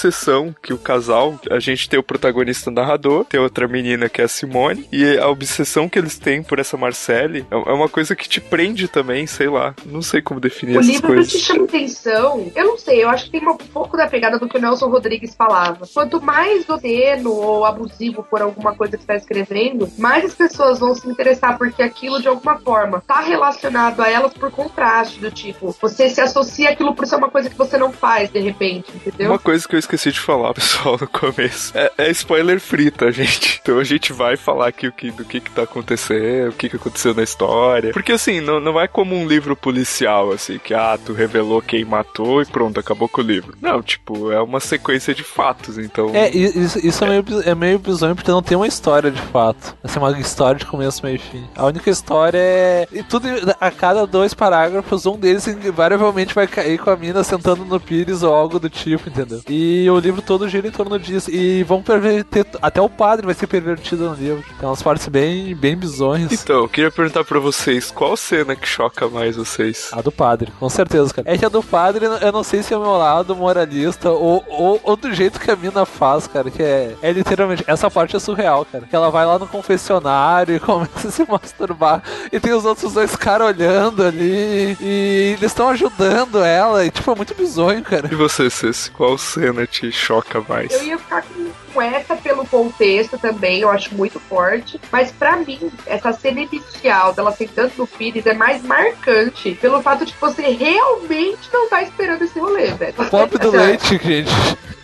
que 0.62 0.72
o 0.72 0.78
casal, 0.78 1.38
a 1.50 1.58
gente 1.58 1.88
tem 1.88 1.98
o 1.98 2.02
protagonista 2.02 2.70
narrador, 2.70 3.24
tem 3.24 3.40
outra 3.40 3.66
menina 3.66 4.08
que 4.08 4.20
é 4.20 4.24
a 4.24 4.28
Simone, 4.28 4.86
e 4.92 5.18
a 5.18 5.28
obsessão 5.28 5.88
que 5.88 5.98
eles 5.98 6.18
têm 6.18 6.42
por 6.42 6.58
essa 6.58 6.76
Marcelle 6.76 7.46
é, 7.50 7.54
é 7.54 7.72
uma 7.72 7.88
coisa 7.88 8.14
que 8.14 8.28
te 8.28 8.40
prende 8.40 8.88
também, 8.88 9.26
sei 9.26 9.48
lá. 9.48 9.74
Não 9.84 10.02
sei 10.02 10.22
como 10.22 10.40
definir 10.40 10.76
O 10.76 10.80
essas 10.80 10.92
livro 10.92 11.08
coisas. 11.08 11.32
te 11.32 11.38
chama 11.38 11.64
atenção. 11.64 12.50
Eu 12.54 12.64
não 12.64 12.78
sei, 12.78 13.02
eu 13.02 13.08
acho 13.08 13.26
que 13.26 13.32
tem 13.32 13.48
um 13.48 13.56
pouco 13.56 13.96
da 13.96 14.06
pegada 14.06 14.38
do 14.38 14.48
que 14.48 14.56
o 14.56 14.60
Nelson 14.60 14.88
Rodrigues 14.88 15.34
falava. 15.34 15.86
Quanto 15.92 16.20
mais 16.20 16.68
obsceno 16.68 17.32
ou 17.32 17.64
abusivo 17.64 18.26
for 18.28 18.42
alguma 18.42 18.74
coisa 18.74 18.96
que 18.96 19.04
você 19.04 19.12
está 19.12 19.16
escrevendo, 19.16 19.88
mais 19.98 20.24
as 20.24 20.34
pessoas 20.34 20.78
vão 20.78 20.94
se 20.94 21.08
interessar 21.08 21.58
porque 21.58 21.82
aquilo 21.82 22.20
de 22.20 22.28
alguma 22.28 22.58
forma 22.58 23.02
tá 23.06 23.20
relacionado 23.20 24.00
a 24.00 24.08
elas 24.08 24.32
por 24.32 24.50
contraste, 24.50 25.20
do 25.20 25.30
tipo, 25.30 25.74
você 25.80 26.08
se 26.08 26.20
associa 26.20 26.70
aquilo 26.70 26.94
por 26.94 27.06
ser 27.06 27.16
uma 27.16 27.30
coisa 27.30 27.48
que 27.50 27.56
você 27.56 27.76
não 27.76 27.92
faz 27.92 28.30
de 28.30 28.38
repente, 28.38 28.92
entendeu? 28.94 29.30
Uma 29.30 29.38
coisa 29.38 29.66
que 29.66 29.74
eu 29.74 29.78
esqueci 29.88 30.12
de 30.12 30.20
falar, 30.20 30.52
pessoal, 30.54 30.96
no 31.00 31.08
começo. 31.08 31.72
É, 31.76 31.90
é 31.98 32.10
spoiler 32.10 32.60
free, 32.60 32.90
tá, 32.90 33.10
gente? 33.10 33.60
Então 33.62 33.78
a 33.78 33.84
gente 33.84 34.12
vai 34.12 34.36
falar 34.36 34.68
aqui 34.68 34.86
o 34.86 34.92
que, 34.92 35.10
do 35.10 35.24
que 35.24 35.40
que 35.40 35.50
tá 35.50 35.62
acontecendo, 35.62 36.50
o 36.50 36.52
que 36.52 36.68
que 36.68 36.76
aconteceu 36.76 37.14
na 37.14 37.22
história. 37.22 37.92
Porque, 37.92 38.12
assim, 38.12 38.40
não, 38.40 38.60
não 38.60 38.80
é 38.80 38.86
como 38.86 39.14
um 39.16 39.26
livro 39.26 39.56
policial, 39.56 40.30
assim, 40.32 40.58
que, 40.58 40.74
ah, 40.74 40.98
tu 41.04 41.12
revelou 41.12 41.60
quem 41.62 41.84
matou 41.84 42.42
e 42.42 42.46
pronto, 42.46 42.78
acabou 42.78 43.08
com 43.08 43.20
o 43.20 43.24
livro. 43.24 43.54
Não, 43.60 43.82
tipo, 43.82 44.30
é 44.30 44.40
uma 44.40 44.60
sequência 44.60 45.14
de 45.14 45.22
fatos, 45.22 45.78
então... 45.78 46.10
É, 46.14 46.30
isso, 46.30 46.84
isso 46.86 47.04
é, 47.04 47.08
meio, 47.08 47.22
biz- 47.22 47.46
é 47.46 47.54
meio 47.54 47.78
bizonho 47.78 48.14
porque 48.14 48.30
não 48.30 48.42
tem 48.42 48.56
uma 48.56 48.66
história 48.66 49.10
de 49.10 49.20
fato. 49.20 49.76
Assim, 49.82 49.98
uma 49.98 50.18
história 50.18 50.58
de 50.58 50.66
começo, 50.66 51.04
meio 51.04 51.16
e 51.16 51.18
fim. 51.18 51.44
A 51.56 51.66
única 51.66 51.90
história 51.90 52.38
é. 52.38 52.88
E 52.92 53.02
tudo 53.02 53.26
a 53.60 53.70
cada 53.70 54.06
dois 54.06 54.34
parágrafos, 54.34 55.06
um 55.06 55.16
deles 55.18 55.46
invariavelmente 55.46 56.34
vai 56.34 56.46
cair 56.46 56.78
com 56.78 56.90
a 56.90 56.96
mina 56.96 57.22
sentando 57.24 57.64
no 57.64 57.80
pires 57.80 58.22
ou 58.22 58.34
algo 58.34 58.58
do 58.58 58.68
tipo, 58.70 59.08
entendeu? 59.08 59.40
E 59.48 59.67
o 59.90 59.98
livro 59.98 60.22
todo 60.22 60.48
gira 60.48 60.66
em 60.66 60.70
torno 60.70 60.98
disso. 60.98 61.30
E 61.30 61.62
vão 61.64 61.82
perverter. 61.82 62.46
Até 62.60 62.80
o 62.80 62.88
padre 62.88 63.26
vai 63.26 63.34
ser 63.34 63.46
pervertido 63.46 64.08
no 64.08 64.14
livro. 64.14 64.44
Tem 64.58 64.68
umas 64.68 64.82
partes 64.82 65.08
bem, 65.08 65.54
bem 65.54 65.76
bizonhas. 65.76 66.32
Então, 66.32 66.62
eu 66.62 66.68
queria 66.68 66.90
perguntar 66.90 67.24
pra 67.24 67.38
vocês, 67.38 67.90
qual 67.90 68.16
cena 68.16 68.54
que 68.54 68.66
choca 68.66 69.08
mais 69.08 69.36
vocês? 69.36 69.90
A 69.92 70.00
do 70.00 70.12
padre, 70.12 70.52
com 70.58 70.68
certeza, 70.68 71.12
cara. 71.12 71.30
É 71.30 71.36
que 71.36 71.44
a 71.44 71.48
do 71.48 71.62
padre, 71.62 72.04
eu 72.04 72.32
não 72.32 72.42
sei 72.42 72.62
se 72.62 72.72
é 72.72 72.76
o 72.76 72.80
meu 72.80 72.96
lado 72.96 73.34
moralista 73.34 74.10
ou, 74.10 74.44
ou, 74.48 74.80
ou 74.82 74.96
do 74.96 75.12
jeito 75.12 75.40
que 75.40 75.50
a 75.50 75.56
mina 75.56 75.84
faz, 75.84 76.26
cara. 76.26 76.50
Que 76.50 76.62
é, 76.62 76.94
é 77.02 77.12
literalmente. 77.12 77.64
Essa 77.66 77.90
parte 77.90 78.16
é 78.16 78.18
surreal, 78.18 78.64
cara. 78.64 78.86
Que 78.86 78.96
ela 78.96 79.10
vai 79.10 79.26
lá 79.26 79.38
no 79.38 79.46
confessionário 79.46 80.56
e 80.56 80.60
começa 80.60 81.08
a 81.08 81.10
se 81.10 81.24
masturbar. 81.28 82.02
E 82.32 82.40
tem 82.40 82.52
os 82.52 82.64
outros 82.64 82.92
dois 82.92 83.14
caras 83.16 83.48
olhando 83.48 84.02
ali. 84.02 84.76
E 84.80 85.34
eles 85.36 85.42
estão 85.42 85.68
ajudando 85.68 86.42
ela. 86.42 86.84
E, 86.84 86.90
tipo, 86.90 87.10
é 87.10 87.14
muito 87.14 87.34
bizonho, 87.34 87.82
cara. 87.82 88.08
E 88.10 88.14
você, 88.14 88.48
Ceci, 88.50 88.90
qual 88.90 89.16
cena 89.16 89.57
te 89.66 89.90
choca 89.92 90.44
mais? 90.48 90.72
Eu 90.72 90.84
ia 90.84 90.98
ficar 90.98 91.22
com, 91.22 91.50
com 91.78 91.82
essa 91.82 92.16
pelo 92.16 92.44
contexto 92.44 93.16
também, 93.16 93.60
eu 93.60 93.70
acho 93.70 93.94
muito 93.94 94.18
forte. 94.18 94.80
Mas 94.90 95.12
pra 95.12 95.36
mim, 95.36 95.70
essa 95.86 96.12
cena 96.12 96.40
inicial 96.40 97.12
dela 97.12 97.30
sentando 97.30 97.72
no 97.78 97.86
Pires 97.86 98.26
é 98.26 98.34
mais 98.34 98.64
marcante 98.64 99.52
pelo 99.52 99.80
fato 99.80 100.04
de 100.04 100.12
que 100.12 100.20
você 100.20 100.42
realmente 100.42 101.48
não 101.52 101.68
tá 101.68 101.80
esperando 101.80 102.22
esse 102.22 102.36
rolê, 102.40 102.72
velho. 102.72 102.94
Pop 102.94 103.38
do 103.38 103.50
leite, 103.54 103.96
gente. 103.96 104.28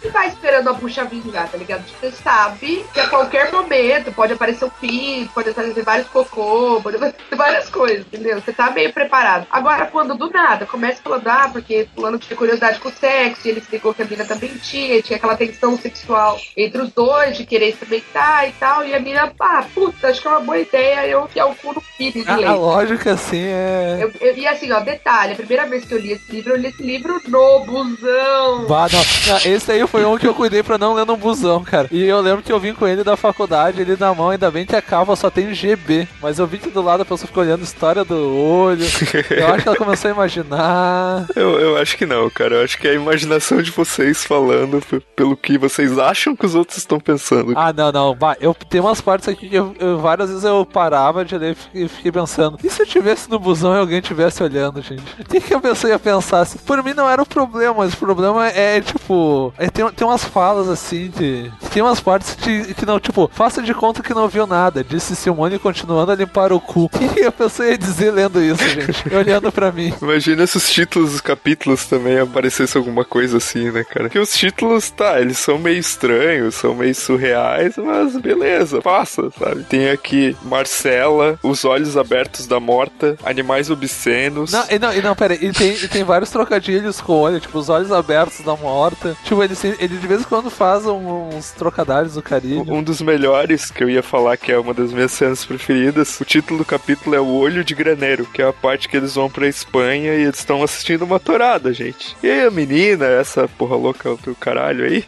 Você 0.05 0.11
tá 0.11 0.27
esperando 0.27 0.69
a 0.69 0.75
puxa 0.75 1.03
vingar, 1.03 1.49
tá 1.51 1.57
ligado? 1.57 1.83
Você 1.89 2.11
sabe 2.11 2.85
que 2.93 3.01
a 3.01 3.09
qualquer 3.09 3.51
momento 3.51 4.13
pode 4.13 4.35
aparecer 4.35 4.67
um 4.67 4.69
pinto, 4.69 5.33
pode 5.33 5.49
aparecer 5.49 5.83
vários 5.83 6.09
cocô, 6.09 6.79
pode 6.83 6.97
aparecer 6.97 7.35
várias 7.35 7.71
coisas, 7.71 8.01
entendeu? 8.01 8.39
Você 8.39 8.53
tá 8.53 8.71
meio 8.71 8.93
preparado. 8.93 9.47
Agora, 9.51 9.87
quando 9.87 10.15
do 10.15 10.29
nada 10.29 10.67
começa 10.67 11.01
falando, 11.03 11.27
ah, 11.27 11.49
porque 11.51 11.89
fulano 11.95 12.19
tinha 12.19 12.37
curiosidade 12.37 12.81
com 12.81 12.91
o 12.91 12.93
sexo, 12.93 13.49
e 13.49 13.51
ele 13.51 13.61
explicou 13.61 13.95
que 13.95 14.03
a 14.03 14.05
mina 14.05 14.27
também 14.27 14.55
tinha, 14.59 14.97
e 14.97 15.03
tinha 15.03 15.17
aquela 15.17 15.39
tensão 15.39 15.75
sexual 15.79 16.39
entre 16.55 16.83
os 16.83 16.84
dois, 16.93 17.37
de 17.37 17.45
querer 17.45 17.69
experimentar 17.71 18.49
e 18.49 18.53
tal, 18.53 18.85
e 18.85 18.95
a 18.95 19.01
mina, 19.01 19.33
ah, 19.41 19.65
puta, 19.75 20.09
acho 20.09 20.21
que 20.21 20.29
é 20.29 20.31
uma 20.31 20.41
boa 20.41 20.59
ideia 20.59 21.07
eu 21.07 21.25
enfiar 21.25 21.47
o 21.47 21.55
cu 21.55 21.73
no 21.75 21.83
pires 21.97 22.25
de 22.25 22.31
A, 22.31 22.35
a 22.35 22.37
leite. 22.37 22.53
lógica, 22.55 23.13
assim, 23.13 23.43
é. 23.43 23.99
Eu- 24.01 24.13
eu- 24.29 24.37
e 24.37 24.47
assim, 24.47 24.71
ó, 24.73 24.81
detalhe, 24.81 25.33
a 25.33 25.37
primeira 25.37 25.67
vez 25.67 25.85
que 25.85 25.95
eu 25.95 25.99
li 25.99 26.13
esse 26.13 26.31
livro, 26.33 26.53
eu 26.53 26.57
li 26.57 26.69
esse 26.69 26.83
livro 26.83 27.21
no 27.29 27.61
busão. 27.61 28.67
Bah, 28.67 28.87
não. 28.93 29.05
Não, 29.35 29.37
esse 29.53 29.71
aí 29.73 29.87
foi 29.87 30.05
um 30.05 30.19
que 30.19 30.27
eu 30.27 30.35
cuidei 30.35 30.63
pra 30.63 30.79
não 30.79 30.95
ler 30.95 31.07
no 31.07 31.17
busão, 31.17 31.63
cara. 31.63 31.89
E 31.91 32.05
eu 32.05 32.21
lembro 32.21 32.43
que 32.43 32.53
eu 32.53 32.61
vim 32.61 32.75
com 32.75 32.87
ele 32.87 33.05
da 33.05 33.17
faculdade, 33.17 33.81
ele 33.81 33.97
na 33.99 34.15
mão, 34.15 34.31
ainda 34.31 34.51
bem 34.51 34.67
que 34.67 34.77
a 34.77 34.83
capa 34.83 35.15
só 35.17 35.31
tem 35.31 35.55
GB. 35.55 36.07
Mas 36.21 36.39
eu 36.39 36.47
vi 36.47 36.59
que 36.59 36.71
do 36.71 36.83
lado 36.83 37.03
a 37.03 37.05
pessoa 37.05 37.27
ficou 37.27 37.43
olhando 37.43 37.61
a 37.61 37.65
história 37.65 38.05
do 38.05 38.15
olho. 38.37 38.85
Eu 39.31 39.49
acho 39.49 39.63
que 39.63 39.69
ela 39.69 39.77
começou 39.77 40.11
a 40.11 40.15
imaginar. 40.15 41.27
Eu, 41.37 41.59
eu 41.61 41.77
acho 41.77 41.97
que 41.97 42.07
não, 42.07 42.29
cara. 42.31 42.57
Eu 42.57 42.65
acho 42.65 42.79
que 42.79 42.87
é 42.89 42.93
a 42.93 42.95
imaginação 42.95 43.61
de 43.63 43.71
vocês 43.71 44.25
falando 44.25 44.81
pelo 45.17 45.37
que 45.37 45.59
vocês 45.59 45.99
acham 45.99 46.35
que 46.37 46.47
os 46.47 46.55
outros 46.55 46.74
estão 46.79 46.99
pensando. 47.01 47.53
Ah, 47.57 47.73
não, 47.73 47.91
não. 47.93 48.15
Bah, 48.15 48.37
eu 48.41 48.55
tem 48.55 48.81
umas 48.81 49.01
partes 49.01 49.29
aqui 49.29 49.49
que 49.49 49.55
eu, 49.57 49.75
eu- 49.79 49.99
várias 49.99 50.29
vezes 50.29 50.45
eu 50.45 50.65
parava 50.67 51.25
de 51.25 51.37
ler 51.37 51.57
e 51.75 51.89
fiquei, 51.89 52.13
pensando. 52.13 52.59
E 52.63 52.71
se 52.71 52.83
eu 52.83 52.87
tivesse 52.87 53.29
no 53.31 53.39
busão 53.39 53.75
e 53.75 53.79
alguém 53.79 54.01
tivesse 54.01 54.43
olhando, 54.43 54.81
gente? 54.83 55.03
O 55.21 55.25
que, 55.25 55.41
que 55.41 55.55
a 55.55 55.61
pessoa 55.61 55.91
ia 55.93 55.99
pensar? 55.99 56.41
Assim, 56.41 56.59
por 56.59 56.83
mim 56.83 56.95
não 56.95 57.09
era 57.09 57.23
o 57.23 57.27
problema, 57.27 57.75
mas 57.79 57.93
o 57.95 57.97
problema 57.97 58.49
é, 58.49 58.81
tipo. 58.81 59.53
é, 59.59 59.69
tem, 59.69 59.89
tem 59.91 60.07
umas 60.07 60.25
falas 60.25 60.69
assim 60.69 61.09
de. 61.11 61.51
Tem 61.73 61.83
umas 61.83 62.01
partes 62.01 62.37
de, 62.37 62.75
que 62.75 62.87
não, 62.87 63.01
tipo, 63.01 63.29
faça 63.33 63.63
de 63.63 63.75
conta 63.75 64.03
que 64.03 64.15
não 64.15 64.29
viu 64.29 64.47
nada. 64.47 64.85
Disse 64.85 65.17
Simone 65.17 65.59
continuando 65.59 66.13
a 66.13 66.15
limpar 66.15 66.53
o 66.53 66.61
cu. 66.61 66.85
O 66.85 66.89
que 67.15 67.23
a 67.25 67.33
pessoa 67.33 67.69
ia 67.69 67.79
dizer 67.79 68.11
lendo 68.11 68.41
isso, 68.43 68.63
gente? 68.69 69.05
Olhando 69.15 69.51
pra 69.51 69.73
mim. 69.73 69.93
Imagina 70.01 70.47
se 70.47 70.57
os 70.57 70.71
títulos 70.71 71.13
dos 71.13 71.21
capítulos 71.21 71.87
também 71.87 72.19
aparecesse 72.19 72.77
alguma 72.77 73.05
coisa 73.05 73.39
assim, 73.39 73.71
né, 73.71 73.83
cara? 73.85 74.09
Que 74.09 74.19
os 74.19 74.33
títulos, 74.33 74.91
tá, 74.91 75.21
eles 75.21 75.39
são 75.39 75.59
meio 75.59 75.79
estranhos, 75.79 76.54
são 76.55 76.75
meio 76.75 76.95
surreais, 76.95 77.77
mas 77.77 78.17
beleza, 78.17 78.81
passa, 78.81 79.31
sabe? 79.39 79.65
Tem 79.65 79.91
aqui 79.91 80.37
Marcela, 80.43 81.39
Os 81.43 81.65
Olhos 81.65 81.97
Abertos 81.97 82.47
da 82.47 82.59
Morta, 82.59 83.17
Animais 83.25 83.71
Obscenos. 83.71 84.53
Não, 84.53 84.65
e 84.71 84.79
não, 84.79 84.95
e 84.95 85.03
não, 85.03 85.15
pera, 85.15 85.35
ele 85.35 85.53
tem, 85.53 85.69
ele 85.69 85.89
tem 85.89 86.05
vários 86.05 86.31
trocadilhos 86.31 87.01
com 87.01 87.13
olho, 87.13 87.41
tipo, 87.41 87.59
os 87.59 87.69
olhos 87.69 87.93
abertos 87.93 88.41
da 88.41 88.57
morta. 88.57 89.17
Tipo, 89.25 89.43
ele, 89.43 89.55
ele 89.79 89.97
de 89.97 90.07
vez 90.07 90.23
em 90.23 90.25
quando 90.25 90.51
faz 90.51 90.87
uns 90.87 91.51
trocadilhos 91.53 92.15
do 92.15 92.23
carinho. 92.23 92.65
Um 92.73 92.83
dos 92.83 93.01
melhores 93.01 93.71
que 93.71 93.83
eu 93.83 93.91
ia 93.91 94.03
falar 94.03 94.37
que 94.37 94.53
é 94.53 94.59
uma 94.59 94.73
das 94.73 94.93
minhas 94.93 95.13
cenas 95.13 95.45
preferidas. 95.45 96.21
O 96.21 96.25
título 96.25 96.59
do 96.59 96.65
capítulo 96.65 97.15
é 97.15 97.21
O 97.21 97.27
Olho 97.27 97.65
de 97.65 97.75
Graneiro, 97.75 98.27
que 98.27 98.41
é 98.41 98.47
a 98.47 98.53
parte 98.53 98.89
que 98.89 98.97
eles 98.97 99.15
vão 99.15 99.29
pra 99.29 99.49
Espanha 99.49 100.15
e 100.15 100.23
eles 100.23 100.39
estão 100.39 100.63
assistindo 100.63 101.03
uma 101.03 101.19
torada, 101.19 101.73
gente. 101.73 102.17
E 102.23 102.31
aí 102.31 102.47
a 102.47 102.51
menina, 102.51 103.07
essa 103.07 103.49
porra 103.49 103.77
louca 103.77 104.15
do 104.17 104.35
caralho 104.35 104.85
aí, 104.85 105.05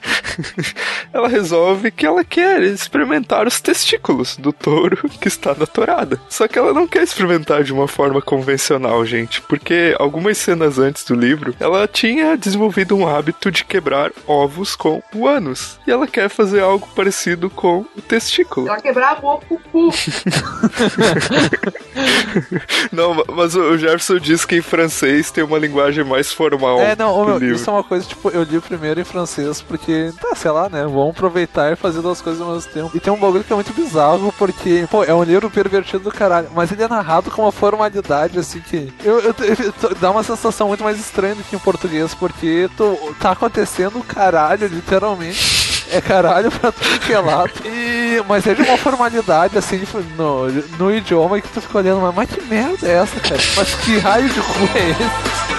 ela 1.13 1.29
resolve 1.37 1.91
que 1.91 2.07
ela 2.07 2.25
quer 2.25 2.63
experimentar 2.63 3.47
os 3.47 3.61
testículos 3.61 4.37
do 4.37 4.53
touro 4.53 5.09
que 5.21 5.29
está 5.29 5.55
na 5.55 5.67
torada. 5.67 6.19
Só 6.29 6.49
que 6.49 6.59
ela 6.59 6.73
não 6.73 6.87
quer 6.87 7.03
experimentar 7.03 7.63
de 7.63 7.73
uma 7.73 7.87
forma 7.87 8.23
convencional, 8.23 9.05
gente, 9.05 9.43
porque 9.43 9.95
algumas 9.99 10.39
cenas 10.39 10.79
antes 10.79 11.05
do 11.05 11.15
livro, 11.15 11.55
ela 11.61 11.87
tinha 11.87 12.37
desenvolvido 12.37 12.97
um 12.97 13.07
hábito 13.07 13.51
de 13.51 13.65
quebrar 13.65 14.11
ovos 14.27 14.75
com 14.75 15.03
o 15.15 15.29
ânus. 15.29 15.79
E 15.87 15.91
ela 15.91 16.07
quer 16.07 16.29
fazer 16.31 16.61
algo 16.61 16.89
parecido 16.95 17.51
com 17.51 17.85
o 17.97 18.01
testículo. 18.01 18.69
Ela 18.69 18.81
quebrava 18.81 19.27
o 19.27 19.39
cu 19.41 19.61
cu. 19.71 19.91
Não, 22.93 23.25
mas 23.35 23.55
o 23.55 23.77
Jefferson 23.77 24.19
diz 24.19 24.45
que 24.45 24.57
em 24.57 24.63
francês 24.63 25.31
tem 25.31 25.45
uma 25.45 25.59
linguagem 25.59 26.05
mais 26.05 26.33
formal 26.33 26.81
É, 26.81 26.95
não, 26.97 27.25
meu, 27.25 27.55
isso 27.55 27.69
é 27.69 27.73
uma 27.73 27.85
coisa, 27.85 28.07
tipo, 28.07 28.31
eu 28.31 28.43
li 28.43 28.61
primeiro 28.61 29.01
em 29.01 29.05
francês, 29.05 29.61
porque, 29.63 30.13
tá, 30.21 30.35
sei 30.35 30.51
lá, 30.51 30.69
né, 30.69 30.83
vamos 30.85 31.17
aproveitar 31.27 31.73
e 31.73 31.77
fazer 31.77 32.01
duas 32.01 32.21
coisas 32.23 32.41
ao 32.41 32.53
mesmo 32.55 32.71
tempo. 32.73 32.91
E 32.95 33.01
tem 33.01 33.13
um 33.13 33.19
bagulho 33.19 33.43
que 33.45 33.53
é 33.53 33.57
muito 33.57 33.73
bizarro, 33.73 34.33
porque, 34.39 34.87
pô, 34.91 35.03
é 35.05 35.13
um 35.15 35.23
livro 35.23 35.51
pervertido 35.51 36.05
do 36.05 36.13
caralho, 36.13 36.49
mas 36.55 36.71
ele 36.73 36.83
é 36.83 36.89
narrado 36.89 37.31
com 37.31 37.43
uma 37.43 37.53
formalidade, 37.53 38.39
assim, 38.39 38.61
que 38.61 38.93
eu, 39.05 39.21
eu- 39.21 39.35
eu- 39.39 39.95
dá 40.01 40.11
uma 40.11 40.23
sensação 40.23 40.69
muito 40.69 40.85
mais 40.85 40.99
estranha 40.99 41.35
do 41.35 41.43
que 41.43 41.57
em 41.57 41.59
português, 41.59 42.15
porque 42.15 42.69
tu, 42.77 42.97
tá 43.21 43.33
acontecendo 43.33 44.03
caralho, 44.05 44.67
literalmente. 44.67 45.67
É 45.91 46.01
caralho 46.01 46.51
pra 46.51 46.73
tudo 46.73 46.99
que 47.01 47.13
é 47.13 47.19
lado. 47.21 47.51
E, 47.65 48.23
mas 48.29 48.47
é 48.47 48.55
de 48.55 48.63
uma 48.63 48.77
formalidade, 48.79 49.57
assim, 49.59 49.79
tipo, 49.79 49.99
no, 50.17 50.49
no 50.79 50.93
idioma 50.93 51.41
que 51.41 51.49
tu 51.49 51.61
fica 51.61 51.79
olhando, 51.79 52.01
mas, 52.01 52.15
mas 52.15 52.31
que 52.31 52.41
merda 52.43 52.89
é 52.89 52.93
essa, 52.95 53.21
cara? 53.21 53.41
Mas 53.57 53.75
que 53.75 53.99
raio 53.99 54.29
de 54.29 54.41
cu 54.41 54.69
é 54.75 54.91
esse? 54.91 55.56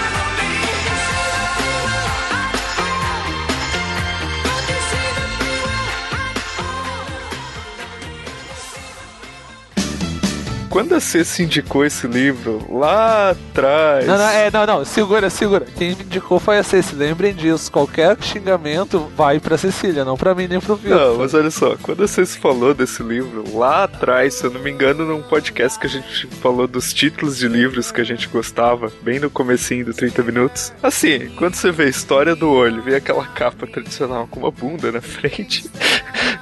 Quando 10.78 10.94
a 10.94 11.00
Ceci 11.00 11.42
indicou 11.42 11.84
esse 11.84 12.06
livro 12.06 12.64
lá 12.70 13.32
atrás. 13.32 14.06
Não, 14.06 14.16
não, 14.16 14.30
é, 14.30 14.52
não, 14.52 14.64
não, 14.64 14.86
segura, 14.86 15.28
segura. 15.28 15.66
Quem 15.76 15.96
me 15.96 16.04
indicou 16.04 16.40
foi 16.40 16.60
a 16.60 16.62
Ceci, 16.62 16.94
lembrem 16.94 17.34
disso. 17.34 17.72
Qualquer 17.72 18.16
xingamento 18.22 19.12
vai 19.18 19.40
pra 19.40 19.58
Cecília, 19.58 20.06
não 20.06 20.16
pra 20.16 20.36
mim 20.36 20.48
nem 20.48 20.60
pro 20.60 20.76
Vitor. 20.76 20.96
Não, 20.96 21.18
mas 21.18 21.34
olha 21.34 21.50
só, 21.50 21.76
quando 21.82 22.04
a 22.04 22.08
Ceci 22.08 22.38
falou 22.38 22.76
desse 22.76 23.02
livro 23.02 23.58
lá 23.58 23.86
atrás, 23.86 24.36
se 24.36 24.44
eu 24.44 24.52
não 24.52 24.62
me 24.62 24.70
engano, 24.70 25.04
num 25.04 25.24
podcast 25.24 25.80
que 25.80 25.88
a 25.88 25.90
gente 25.90 26.28
falou 26.44 26.68
dos 26.68 26.94
títulos 26.94 27.40
de 27.40 27.48
livros 27.48 27.92
que 27.92 28.00
a 28.00 28.06
gente 28.06 28.28
gostava, 28.28 28.92
bem 29.02 29.20
no 29.20 29.32
comecinho 29.32 29.84
do 29.84 29.96
30 29.96 30.22
minutos. 30.22 30.72
Assim, 30.84 31.28
quando 31.38 31.56
você 31.56 31.72
vê 31.72 31.86
a 31.86 31.90
história 31.90 32.36
do 32.36 32.52
olho, 32.52 32.84
vê 32.84 32.98
aquela 32.98 33.26
capa 33.26 33.66
tradicional 33.66 34.28
com 34.28 34.42
uma 34.42 34.52
bunda 34.52 34.92
na 34.92 35.02
frente, 35.02 35.68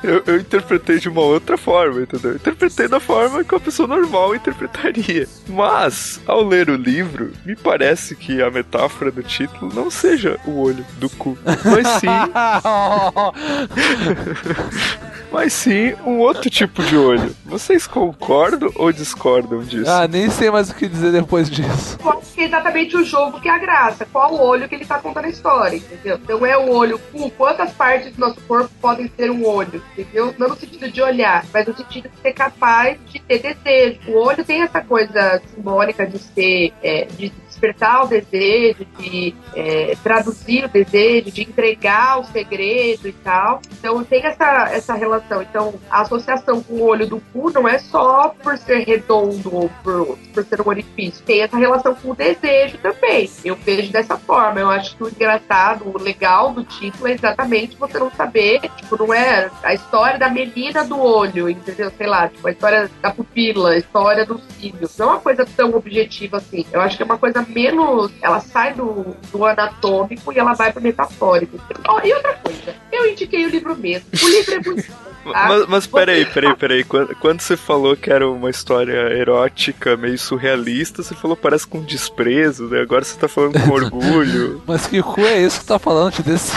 eu, 0.06 0.24
eu 0.26 0.40
interpretei 0.40 0.98
de 1.00 1.10
uma 1.10 1.22
outra 1.22 1.58
forma, 1.58 2.02
entendeu? 2.02 2.32
Eu 2.32 2.38
interpretei 2.38 2.88
da 2.88 3.00
forma 3.00 3.44
que 3.44 3.54
uma 3.54 3.60
pessoa 3.60 3.88
normal 3.88 4.36
interpretaria. 4.36 5.28
Mas, 5.48 6.22
ao 6.28 6.44
ler 6.44 6.70
o 6.70 6.76
livro, 6.76 7.32
me 7.46 7.56
parece 7.56 8.16
que 8.16 8.42
a 8.42 8.52
metáfora 8.52 9.12
do 9.12 9.24
título 9.24 9.74
não 9.74 9.90
seja 9.90 10.40
o 10.46 10.62
olho 10.62 10.86
do 11.00 11.10
cu, 11.10 11.38
mas 11.44 11.88
sim 12.00 12.08
mas 15.36 15.52
sim 15.52 15.94
um 16.06 16.20
outro 16.20 16.50
tipo 16.50 16.82
de 16.82 16.96
olho. 16.96 17.36
Vocês 17.44 17.86
concordam 17.86 18.72
ou 18.76 18.90
discordam 18.94 19.62
disso? 19.62 19.92
ah, 19.92 20.08
nem 20.08 20.30
sei 20.30 20.50
mais 20.50 20.70
o 20.70 20.76
que 20.76 20.88
dizer 20.88 21.12
depois 21.12 21.50
disso. 21.50 21.98
Eu 22.02 22.12
acho 22.12 22.34
que 22.34 22.40
é 22.40 22.46
exatamente 22.46 22.96
o 22.96 23.04
jogo 23.04 23.42
que 23.42 23.50
é 23.50 23.52
a 23.52 23.58
graça. 23.58 24.06
Qual 24.06 24.34
o 24.34 24.42
olho 24.42 24.70
que 24.70 24.76
ele 24.76 24.86
tá 24.86 24.98
contando 24.98 25.26
a 25.26 25.30
história, 25.30 25.76
entendeu? 25.76 26.18
Não 26.26 26.46
é 26.46 26.58
o 26.58 26.72
olho 26.72 26.98
cu. 27.12 27.30
Quantas 27.32 27.74
partes 27.74 28.14
do 28.14 28.20
nosso 28.22 28.40
corpo 28.48 28.70
podem 28.80 29.12
ser 29.14 29.30
um 29.30 29.46
olho, 29.46 29.84
entendeu? 29.98 30.34
Não 30.38 30.48
no 30.48 30.56
sentido 30.56 30.90
de 30.90 31.02
olhar, 31.02 31.46
mas 31.54 31.68
no 31.68 31.76
sentido 31.76 32.08
de 32.08 32.18
ser 32.22 32.32
capaz 32.32 32.98
de 33.12 33.20
ter 33.20 33.40
desejo. 33.40 34.00
O 34.08 34.26
olho 34.26 34.42
tem 34.46 34.62
essa 34.62 34.80
coisa 34.80 35.42
simbólica 35.54 36.08
de 36.08 36.18
ser, 36.18 36.72
é, 36.82 37.08
de 37.18 37.34
despertar 37.56 38.04
o 38.04 38.08
desejo, 38.08 38.86
de 39.00 39.34
é, 39.56 39.96
traduzir 40.04 40.66
o 40.66 40.70
desejo, 40.70 41.32
de 41.32 41.42
entregar 41.42 42.20
o 42.20 42.26
segredo 42.26 43.08
e 43.08 43.14
tal. 43.14 43.62
Então 43.72 44.04
tem 44.04 44.24
essa, 44.26 44.70
essa 44.72 44.94
relação. 44.94 45.42
Então 45.42 45.74
a 45.90 46.02
associação 46.02 46.62
com 46.62 46.74
o 46.76 46.84
olho 46.84 47.08
do 47.08 47.22
cu 47.32 47.52
não 47.52 47.68
é 47.68 47.78
só 47.78 48.30
por 48.44 48.58
ser 48.58 48.80
redondo 48.80 49.56
ou 49.56 49.70
por, 49.84 50.18
por 50.34 50.46
ser 50.46 50.62
um 50.62 50.68
orifício. 50.68 51.24
Tem 51.26 51.42
essa 51.42 51.58
relação 51.58 51.96
com 51.96 52.12
o 52.12 52.16
desejo 52.16 52.78
também. 52.80 53.30
Eu 53.44 53.56
vejo 53.56 53.92
dessa 53.92 54.18
forma. 54.18 54.60
Eu 54.60 54.70
acho 54.70 54.96
que 54.96 55.04
o 55.04 55.10
engraçado, 55.10 55.88
o 55.88 55.98
legal 55.98 56.52
do 56.52 56.64
título 56.64 57.08
é 57.08 57.14
exatamente 57.14 57.78
você 57.78 57.98
não 57.98 58.12
saber, 58.12 58.62
tipo, 58.76 58.98
não 58.98 59.14
é 59.14 59.50
a 59.64 59.74
história 59.74 60.20
da 60.20 60.30
menina 60.30 60.84
do 60.84 61.00
olho, 61.00 61.50
entendeu? 61.50 61.92
Sei 61.98 62.08
lá, 62.08 62.28
tipo, 62.28 62.48
a 62.48 62.52
história 62.52 62.90
da 63.02 63.12
pupila, 63.12 63.72
a 63.72 63.78
história 63.78 64.26
dos 64.26 64.42
cílios. 64.60 64.98
Não 64.98 65.08
é 65.08 65.10
uma 65.12 65.22
coisa 65.22 65.46
tão 65.46 65.74
objetiva 65.74 66.38
assim. 66.38 66.66
Eu 66.72 66.82
acho 66.82 66.98
que 66.98 67.04
é 67.04 67.06
uma 67.06 67.18
coisa 67.18 67.45
menos. 67.48 68.12
Ela 68.22 68.40
sai 68.40 68.74
do, 68.74 69.16
do 69.32 69.46
anatômico 69.46 70.32
e 70.32 70.40
ela 70.40 70.54
vai 70.54 70.72
pro 70.72 70.82
metafórico. 70.82 71.60
Oh, 71.88 72.06
e 72.06 72.14
outra 72.14 72.34
coisa, 72.36 72.76
eu 72.92 73.10
indiquei 73.12 73.46
o 73.46 73.50
livro 73.50 73.76
mesmo. 73.76 74.08
O 74.22 74.28
livro 74.28 74.54
é 74.54 74.60
muito. 74.60 75.15
Mas, 75.26 75.68
mas 75.68 75.88
peraí, 75.88 76.26
peraí, 76.26 76.56
peraí. 76.56 76.84
Quando, 76.84 77.16
quando 77.16 77.42
você 77.42 77.58
falou 77.58 77.96
que 77.96 78.12
era 78.12 78.30
uma 78.30 78.50
história 78.50 79.14
erótica, 79.14 79.98
meio 79.98 80.18
surrealista, 80.18 81.02
você 81.02 81.16
falou 81.16 81.36
parece 81.36 81.68
com 81.68 81.82
desprezo, 81.82 82.66
né? 82.68 82.82
Agora 82.82 83.04
você 83.04 83.18
tá 83.18 83.28
falando 83.28 83.60
com 83.60 83.72
orgulho. 83.72 84.62
Mas 84.68 84.88
que 84.88 85.02
cu 85.02 85.22
é 85.22 85.42
isso 85.42 85.62
que 85.62 85.66
tá 85.66 85.80
falando 85.80 86.14
te 86.14 86.24
desse. 86.24 86.52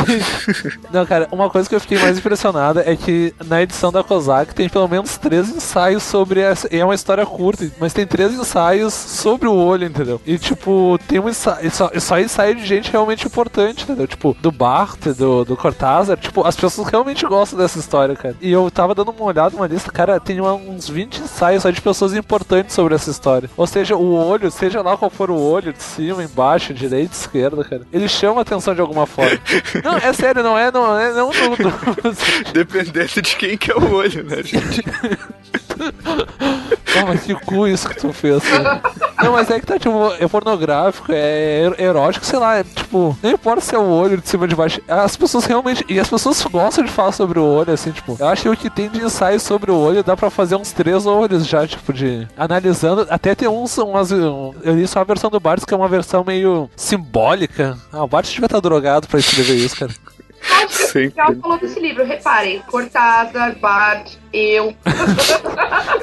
Não, 0.93 1.05
cara, 1.07 1.29
uma 1.33 1.49
coisa 1.49 1.69
que 1.69 1.75
eu 1.75 1.81
fiquei 1.81 1.99
mais 1.99 2.19
impressionada 2.19 2.83
é 2.87 2.97
que 2.97 3.35
na 3.47 3.63
edição 3.63 3.91
da 3.91 4.05
Kozak 4.05 4.55
tem 4.55 4.69
pelo 4.69 4.89
menos 4.89 5.17
três 5.17 5.49
ensaios 5.49 6.03
sobre 6.03 6.41
essa. 6.41 6.69
e 6.71 6.79
É 6.79 6.85
uma 6.85 6.95
história 6.95 7.25
curta, 7.25 7.71
mas 7.81 7.93
tem 7.93 8.07
três 8.07 8.33
ensaios 8.35 8.93
sobre 8.93 9.49
o 9.49 9.55
olho, 9.55 9.87
entendeu? 9.87 10.21
E 10.27 10.39
tipo, 10.39 10.99
tem 11.09 11.19
um 11.19 11.29
ensaio. 11.29 11.71
Só, 11.71 11.91
só 11.99 12.19
ensaio 12.19 12.55
de 12.55 12.67
gente 12.67 12.91
realmente 12.91 13.27
importante, 13.27 13.85
entendeu? 13.85 14.07
Tipo, 14.07 14.37
do 14.41 14.51
Barthes, 14.51 15.17
do, 15.17 15.45
do 15.45 15.57
Cortázar. 15.57 16.17
Tipo, 16.17 16.47
as 16.47 16.57
pessoas 16.57 16.89
realmente 16.89 17.25
gostam 17.27 17.59
dessa 17.59 17.79
história, 17.79 18.15
cara. 18.15 18.37
E 18.41 18.51
eu 18.51 18.58
tava 18.71 18.95
dando 18.95 19.11
uma 19.11 19.25
olhada 19.25 19.51
numa 19.55 19.67
lista, 19.67 19.91
cara, 19.91 20.19
tem 20.21 20.41
uma- 20.41 20.55
uns 20.55 20.89
20 20.89 21.19
ensaios 21.21 21.63
só 21.63 21.71
de 21.71 21.81
pessoas 21.81 22.15
importantes 22.15 22.75
sobre 22.75 22.95
essa 22.95 23.11
história. 23.11 23.49
Ou 23.57 23.67
seja, 23.67 23.97
o 23.97 24.15
olho, 24.15 24.51
seja 24.51 24.83
lá 24.83 24.97
qual 24.97 25.11
for 25.11 25.31
o 25.31 25.39
olho, 25.41 25.73
de 25.73 25.83
cima, 25.83 26.23
embaixo, 26.23 26.75
direita, 26.75 27.15
esquerda, 27.15 27.63
cara, 27.65 27.83
ele 27.93 28.09
chama 28.09 28.41
a 28.41 28.43
atenção 28.43 28.75
de 28.75 28.81
alguma 28.81 29.07
forma. 29.07 29.39
não, 29.85 29.97
é 29.97 30.13
sério, 30.13 30.43
não 30.43 30.57
é, 30.59 30.71
não 30.73 30.99
é, 30.99 31.13
não, 31.13 31.31
não, 31.33 31.51
não. 31.51 32.53
Dependendo 32.53 33.23
de 33.23 33.37
quem 33.37 33.57
que 33.57 33.71
é 33.71 33.75
o 33.77 33.93
olho, 33.93 34.25
né, 34.25 34.43
gente? 34.43 34.83
Não, 36.95 37.07
mas 37.09 37.23
que 37.23 37.35
cu 37.35 37.67
isso 37.67 37.89
que 37.89 37.97
tu 38.01 38.13
fez, 38.13 38.43
cara. 38.43 38.81
Não, 39.23 39.33
mas 39.33 39.51
é 39.51 39.59
que 39.61 39.67
tá, 39.67 39.79
tipo, 39.79 40.13
é 40.19 40.27
pornográfico, 40.29 41.13
é 41.13 41.63
er- 41.67 41.81
erótico, 41.81 42.25
sei 42.25 42.39
lá, 42.39 42.57
é, 42.59 42.65
tipo, 42.65 43.17
não 43.23 43.31
importa 43.31 43.61
se 43.61 43.75
é 43.75 43.79
o 43.79 43.83
olho 43.89 44.17
de 44.19 44.29
cima 44.29 44.45
ou 44.45 44.49
de 44.49 44.55
baixo, 44.55 44.81
as 44.89 45.17
pessoas 45.17 45.45
realmente, 45.45 45.85
e 45.89 45.99
as 45.99 46.09
pessoas 46.09 46.41
gostam 46.45 46.85
de 46.85 46.91
falar 46.91 47.13
sobre 47.13 47.39
o 47.39 47.45
olho, 47.45 47.73
assim, 47.73 47.91
tipo, 47.91 48.17
eu 48.19 48.29
acho 48.29 48.43
que 48.43 48.49
o 48.49 48.57
que 48.57 48.71
tem 48.71 48.89
de 48.89 49.01
ensaio 49.03 49.41
sobre 49.41 49.71
o 49.71 49.77
olho 49.77 50.03
dá 50.05 50.17
pra 50.17 50.31
fazer 50.31 50.55
uns 50.57 50.73
três 50.73 51.05
olhos 51.05 51.47
já, 51.47 51.67
tipo, 51.67 51.93
de, 51.93 52.27
analisando, 52.37 53.07
até 53.11 53.35
tem 53.35 53.49
uns, 53.49 53.77
umas, 53.79 54.11
um, 54.13 54.55
eu 54.63 54.75
li 54.77 54.87
só 54.87 55.01
a 55.01 55.05
versão 55.05 55.29
do 55.31 55.41
Barthes, 55.41 55.65
que 55.65 55.75
é 55.75 55.77
uma 55.77 55.89
versão 55.89 56.23
meio 56.25 56.71
simbólica, 56.77 57.77
ah, 57.93 58.05
o 58.05 58.09
Barthes 58.09 58.33
devia 58.33 58.47
estar 58.47 58.61
drogado 58.61 59.09
pra 59.09 59.19
escrever 59.19 59.55
isso, 59.57 59.77
cara. 59.77 59.93
Sempre. 60.69 61.15
Já 61.17 61.35
falou 61.41 61.59
desse 61.59 61.81
livro, 61.81 62.05
reparem, 62.05 62.61
Cortázar, 62.71 63.59
Bart, 63.59 64.13
eu. 64.33 64.75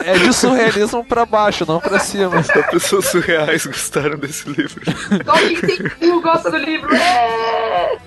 É 0.04 0.18
de 0.18 0.34
surrealismo 0.34 1.04
pra 1.04 1.26
baixo, 1.26 1.66
não 1.68 1.80
pra 1.80 2.00
cima. 2.00 2.42
Só 2.44 2.62
pessoas 2.64 3.06
surreais 3.06 3.66
gostaram 3.66 4.18
desse 4.18 4.48
livro. 4.50 4.82
Só 5.26 5.34
quem 5.34 5.62
tem 5.62 5.90
cu 5.90 6.22
gosta 6.22 6.52
do 6.52 6.58
livro. 6.58 6.94
É! 6.96 7.98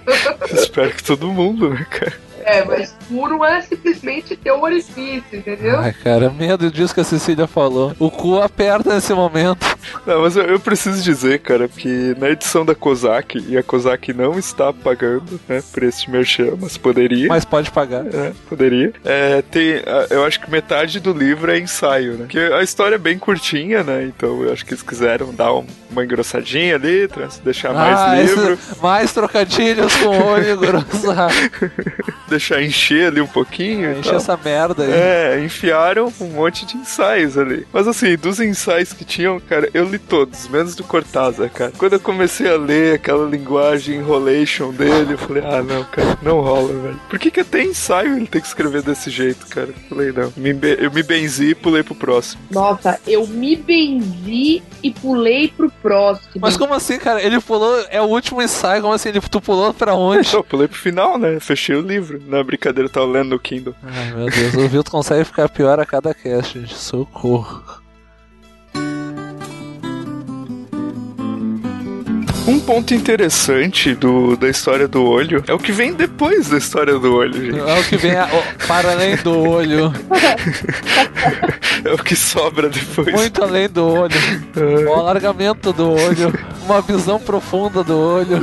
Espero 0.52 0.90
que 0.90 1.02
todo 1.02 1.28
mundo, 1.28 1.70
né, 1.70 1.86
cara? 1.90 2.28
É, 2.44 2.64
mas 2.64 2.96
cu 3.06 3.28
não 3.28 3.44
é 3.44 3.60
simplesmente 3.60 4.34
ter 4.34 4.52
um 4.52 4.62
orifício, 4.62 5.24
entendeu? 5.38 5.78
Ai, 5.80 5.92
cara, 5.92 6.30
medo 6.30 6.70
disso 6.70 6.94
que 6.94 7.00
a 7.00 7.04
Cecília 7.04 7.46
falou. 7.46 7.94
O 7.98 8.10
cu 8.10 8.40
aperta 8.40 8.94
nesse 8.94 9.12
momento. 9.12 9.66
Não, 10.06 10.22
mas 10.22 10.36
eu, 10.36 10.44
eu 10.44 10.60
preciso 10.60 11.02
dizer, 11.02 11.40
cara, 11.40 11.68
que 11.68 12.14
na 12.18 12.30
edição 12.30 12.64
da 12.64 12.74
Kozak, 12.74 13.44
e 13.48 13.56
a 13.56 13.62
Kozak 13.62 14.12
não 14.12 14.38
está 14.38 14.72
pagando, 14.72 15.40
né, 15.48 15.62
por 15.72 15.82
esse 15.82 16.10
merchan, 16.10 16.52
mas 16.60 16.76
poderia. 16.76 17.28
Mas 17.28 17.44
pode 17.44 17.70
pagar. 17.70 18.04
É, 18.06 18.32
poderia. 18.48 18.92
É, 19.04 19.42
tem, 19.42 19.82
eu 20.10 20.24
acho 20.24 20.40
que 20.40 20.50
metade 20.50 21.00
do 21.00 21.12
livro 21.12 21.50
é 21.50 21.58
ensaio, 21.58 22.12
né? 22.12 22.18
Porque 22.20 22.38
a 22.38 22.62
história 22.62 22.94
é 22.96 22.98
bem 22.98 23.18
curtinha, 23.18 23.82
né? 23.82 24.04
Então 24.04 24.42
eu 24.42 24.52
acho 24.52 24.64
que 24.64 24.72
eles 24.72 24.82
quiseram 24.82 25.32
dar 25.34 25.52
um- 25.54 25.66
uma 25.90 26.04
engrossadinha 26.04 26.74
ali, 26.76 27.08
deixar 27.44 27.72
mais 27.72 27.98
ah, 27.98 28.14
livro, 28.20 28.52
esse- 28.54 28.80
mais 28.82 29.12
trocadilhos 29.12 29.94
com 29.96 30.06
o 30.08 30.26
olho 30.26 30.56
grosso. 30.58 31.06
deixar 32.28 32.62
encher 32.62 33.08
ali 33.08 33.20
um 33.20 33.26
pouquinho. 33.26 33.92
e 33.92 33.98
Enche 34.00 34.08
tal. 34.10 34.16
essa 34.18 34.36
merda 34.42 34.84
aí. 34.84 34.90
É, 34.92 35.40
enfiaram 35.44 36.12
um 36.20 36.26
monte 36.28 36.66
de 36.66 36.76
ensaios 36.76 37.36
ali. 37.38 37.66
Mas 37.72 37.86
assim, 37.88 38.16
dos 38.16 38.40
ensaios 38.40 38.92
que 38.92 39.04
tinham, 39.04 39.40
cara, 39.40 39.68
eu 39.78 39.84
li 39.84 39.98
todos, 39.98 40.48
menos 40.48 40.74
do 40.74 40.84
Cortázar, 40.84 41.50
cara. 41.50 41.72
Quando 41.76 41.94
eu 41.94 42.00
comecei 42.00 42.48
a 42.50 42.56
ler 42.56 42.94
aquela 42.94 43.28
linguagem 43.28 43.96
enrolation 43.96 44.70
dele, 44.70 45.14
eu 45.14 45.18
falei, 45.18 45.42
ah, 45.44 45.62
não, 45.62 45.84
cara, 45.84 46.18
não 46.22 46.40
rola, 46.40 46.72
velho. 46.72 47.00
Por 47.08 47.18
que 47.18 47.30
que 47.30 47.40
até 47.40 47.62
ensaio 47.62 48.16
ele 48.16 48.26
tem 48.26 48.40
que 48.40 48.46
escrever 48.46 48.82
desse 48.82 49.10
jeito, 49.10 49.46
cara? 49.46 49.68
Eu 49.68 49.88
falei, 49.88 50.12
não. 50.12 50.32
Eu 50.78 50.90
me 50.90 51.02
benzi 51.02 51.50
e 51.50 51.54
pulei 51.54 51.82
pro 51.82 51.94
próximo. 51.94 52.42
Nossa, 52.50 52.98
eu 53.06 53.26
me 53.26 53.56
benzi 53.56 54.62
e 54.82 54.90
pulei 54.90 55.48
pro 55.48 55.70
próximo. 55.70 56.40
Mas 56.40 56.56
como 56.56 56.74
assim, 56.74 56.98
cara? 56.98 57.22
Ele 57.22 57.40
pulou, 57.40 57.84
é 57.90 58.00
o 58.00 58.06
último 58.06 58.42
ensaio, 58.42 58.82
como 58.82 58.94
assim? 58.94 59.10
Ele, 59.10 59.20
tu 59.20 59.40
pulou 59.40 59.72
pra 59.72 59.94
onde? 59.94 60.32
Eu 60.34 60.44
pulei 60.44 60.68
pro 60.68 60.78
final, 60.78 61.18
né? 61.18 61.38
Fechei 61.40 61.76
o 61.76 61.80
livro. 61.80 62.20
Na 62.26 62.42
brincadeira, 62.42 62.88
eu 62.88 62.92
tava 62.92 63.06
lendo 63.06 63.30
no 63.30 63.38
Kindle. 63.38 63.74
Ai, 63.82 64.12
meu 64.12 64.26
Deus, 64.26 64.54
o 64.54 64.68
Vilto 64.68 64.90
consegue 64.90 65.24
ficar 65.24 65.48
pior 65.48 65.78
a 65.78 65.86
cada 65.86 66.12
cast, 66.14 66.58
gente. 66.58 66.74
Socorro. 66.74 67.62
Um 72.48 72.58
ponto 72.58 72.94
interessante 72.94 73.94
do, 73.94 74.34
da 74.36 74.48
história 74.48 74.88
do 74.88 75.04
olho 75.04 75.44
é 75.46 75.52
o 75.52 75.58
que 75.58 75.70
vem 75.70 75.92
depois 75.92 76.48
da 76.48 76.56
história 76.56 76.98
do 76.98 77.14
olho, 77.14 77.34
gente. 77.44 77.58
É 77.58 77.78
o 77.78 77.84
que 77.84 77.96
vem 77.98 78.16
a- 78.16 78.26
o- 78.26 78.66
para 78.66 78.92
além 78.92 79.16
do 79.16 79.38
olho. 79.38 79.92
É 81.84 81.92
o 81.92 81.98
que 81.98 82.16
sobra 82.16 82.68
depois. 82.68 83.12
Muito 83.12 83.40
além 83.40 83.68
do 83.68 83.86
olho. 83.86 84.14
O 84.88 84.94
alargamento 84.94 85.72
do 85.72 85.92
olho. 85.92 86.34
Uma 86.64 86.80
visão 86.82 87.20
profunda 87.20 87.84
do 87.84 87.96
olho. 87.96 88.40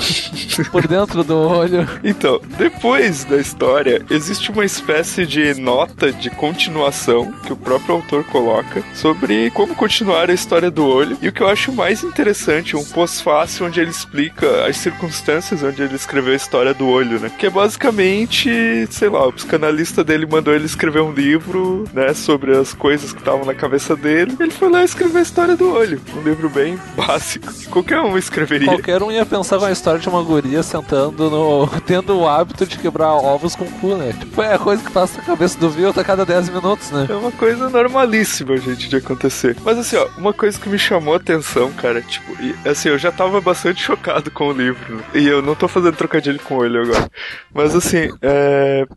Por 0.71 0.87
dentro 0.87 1.21
do 1.21 1.35
olho. 1.37 1.85
Então, 2.01 2.39
depois 2.57 3.25
da 3.25 3.35
história, 3.35 4.01
existe 4.09 4.49
uma 4.51 4.63
espécie 4.63 5.25
de 5.25 5.53
nota 5.59 6.13
de 6.13 6.29
continuação 6.29 7.29
que 7.45 7.51
o 7.51 7.57
próprio 7.57 7.95
autor 7.95 8.23
coloca 8.23 8.81
sobre 8.93 9.51
como 9.51 9.75
continuar 9.75 10.29
a 10.29 10.33
história 10.33 10.71
do 10.71 10.87
olho. 10.87 11.17
E 11.21 11.27
o 11.27 11.31
que 11.33 11.41
eu 11.43 11.49
acho 11.49 11.73
mais 11.73 12.03
interessante, 12.05 12.77
um 12.77 12.85
pós-fácil 12.85 13.65
onde 13.65 13.81
ele 13.81 13.91
explica 13.97 14.65
as 14.65 14.77
circunstâncias 14.77 15.63
onde 15.63 15.81
ele 15.81 15.95
escreveu 15.95 16.33
a 16.33 16.35
história 16.35 16.73
do 16.73 16.87
olho, 16.87 17.19
né? 17.19 17.31
Que 17.37 17.47
é 17.47 17.49
basicamente, 17.49 18.87
sei 18.89 19.09
lá, 19.09 19.27
o 19.27 19.33
psicanalista 19.33 20.03
dele 20.03 20.25
mandou 20.25 20.53
ele 20.53 20.65
escrever 20.65 21.01
um 21.01 21.11
livro, 21.11 21.85
né, 21.93 22.13
sobre 22.13 22.55
as 22.55 22.73
coisas 22.73 23.13
que 23.13 23.19
estavam 23.19 23.45
na 23.45 23.53
cabeça 23.53 23.95
dele. 23.95 24.35
Ele 24.39 24.51
foi 24.51 24.69
lá 24.69 24.81
e 24.81 24.85
escreveu 24.85 25.19
a 25.19 25.21
história 25.21 25.55
do 25.55 25.71
olho. 25.71 26.01
Um 26.15 26.21
livro 26.21 26.49
bem 26.49 26.79
básico. 26.95 27.53
Qualquer 27.69 28.01
um 28.01 28.17
escreveria. 28.17 28.67
Qualquer 28.67 29.01
um 29.01 29.11
ia 29.11 29.25
pensar 29.25 29.57
com 29.57 29.65
a 29.65 29.71
história 29.71 29.99
de 29.99 30.09
uma 30.09 30.21
guria 30.21 30.61
sentando 30.63 31.29
no. 31.29 31.67
tendo 31.85 32.17
o 32.17 32.27
hábito 32.27 32.65
de 32.65 32.77
quebrar 32.77 33.13
ovos 33.13 33.55
com 33.55 33.65
cu, 33.65 33.95
né? 33.95 34.13
Tipo, 34.13 34.41
é 34.41 34.55
a 34.55 34.59
coisa 34.59 34.83
que 34.83 34.91
passa 34.91 35.17
na 35.17 35.23
cabeça 35.23 35.57
do 35.59 35.69
Vilto 35.69 35.99
a 35.99 36.03
cada 36.03 36.25
10 36.25 36.49
minutos, 36.49 36.91
né? 36.91 37.07
É 37.09 37.13
uma 37.13 37.31
coisa 37.31 37.69
normalíssima, 37.69 38.57
gente, 38.57 38.89
de 38.89 38.97
acontecer. 38.97 39.55
Mas 39.63 39.77
assim, 39.77 39.95
ó, 39.97 40.07
uma 40.17 40.33
coisa 40.33 40.59
que 40.59 40.69
me 40.69 40.79
chamou 40.79 41.13
a 41.13 41.17
atenção, 41.17 41.71
cara, 41.73 42.01
tipo, 42.01 42.31
e, 42.41 42.55
assim, 42.67 42.89
eu 42.89 42.97
já 42.97 43.11
tava 43.11 43.39
bastante 43.39 43.84
chocado 43.85 44.31
com 44.31 44.47
o 44.47 44.51
livro. 44.51 45.03
E 45.13 45.27
eu 45.27 45.41
não 45.41 45.53
tô 45.53 45.67
fazendo 45.67 45.95
trocadilho 45.95 46.39
com 46.39 46.55
olho 46.55 46.81
agora. 46.81 47.09
Mas 47.53 47.75
assim, 47.75 48.09
é. 48.21 48.87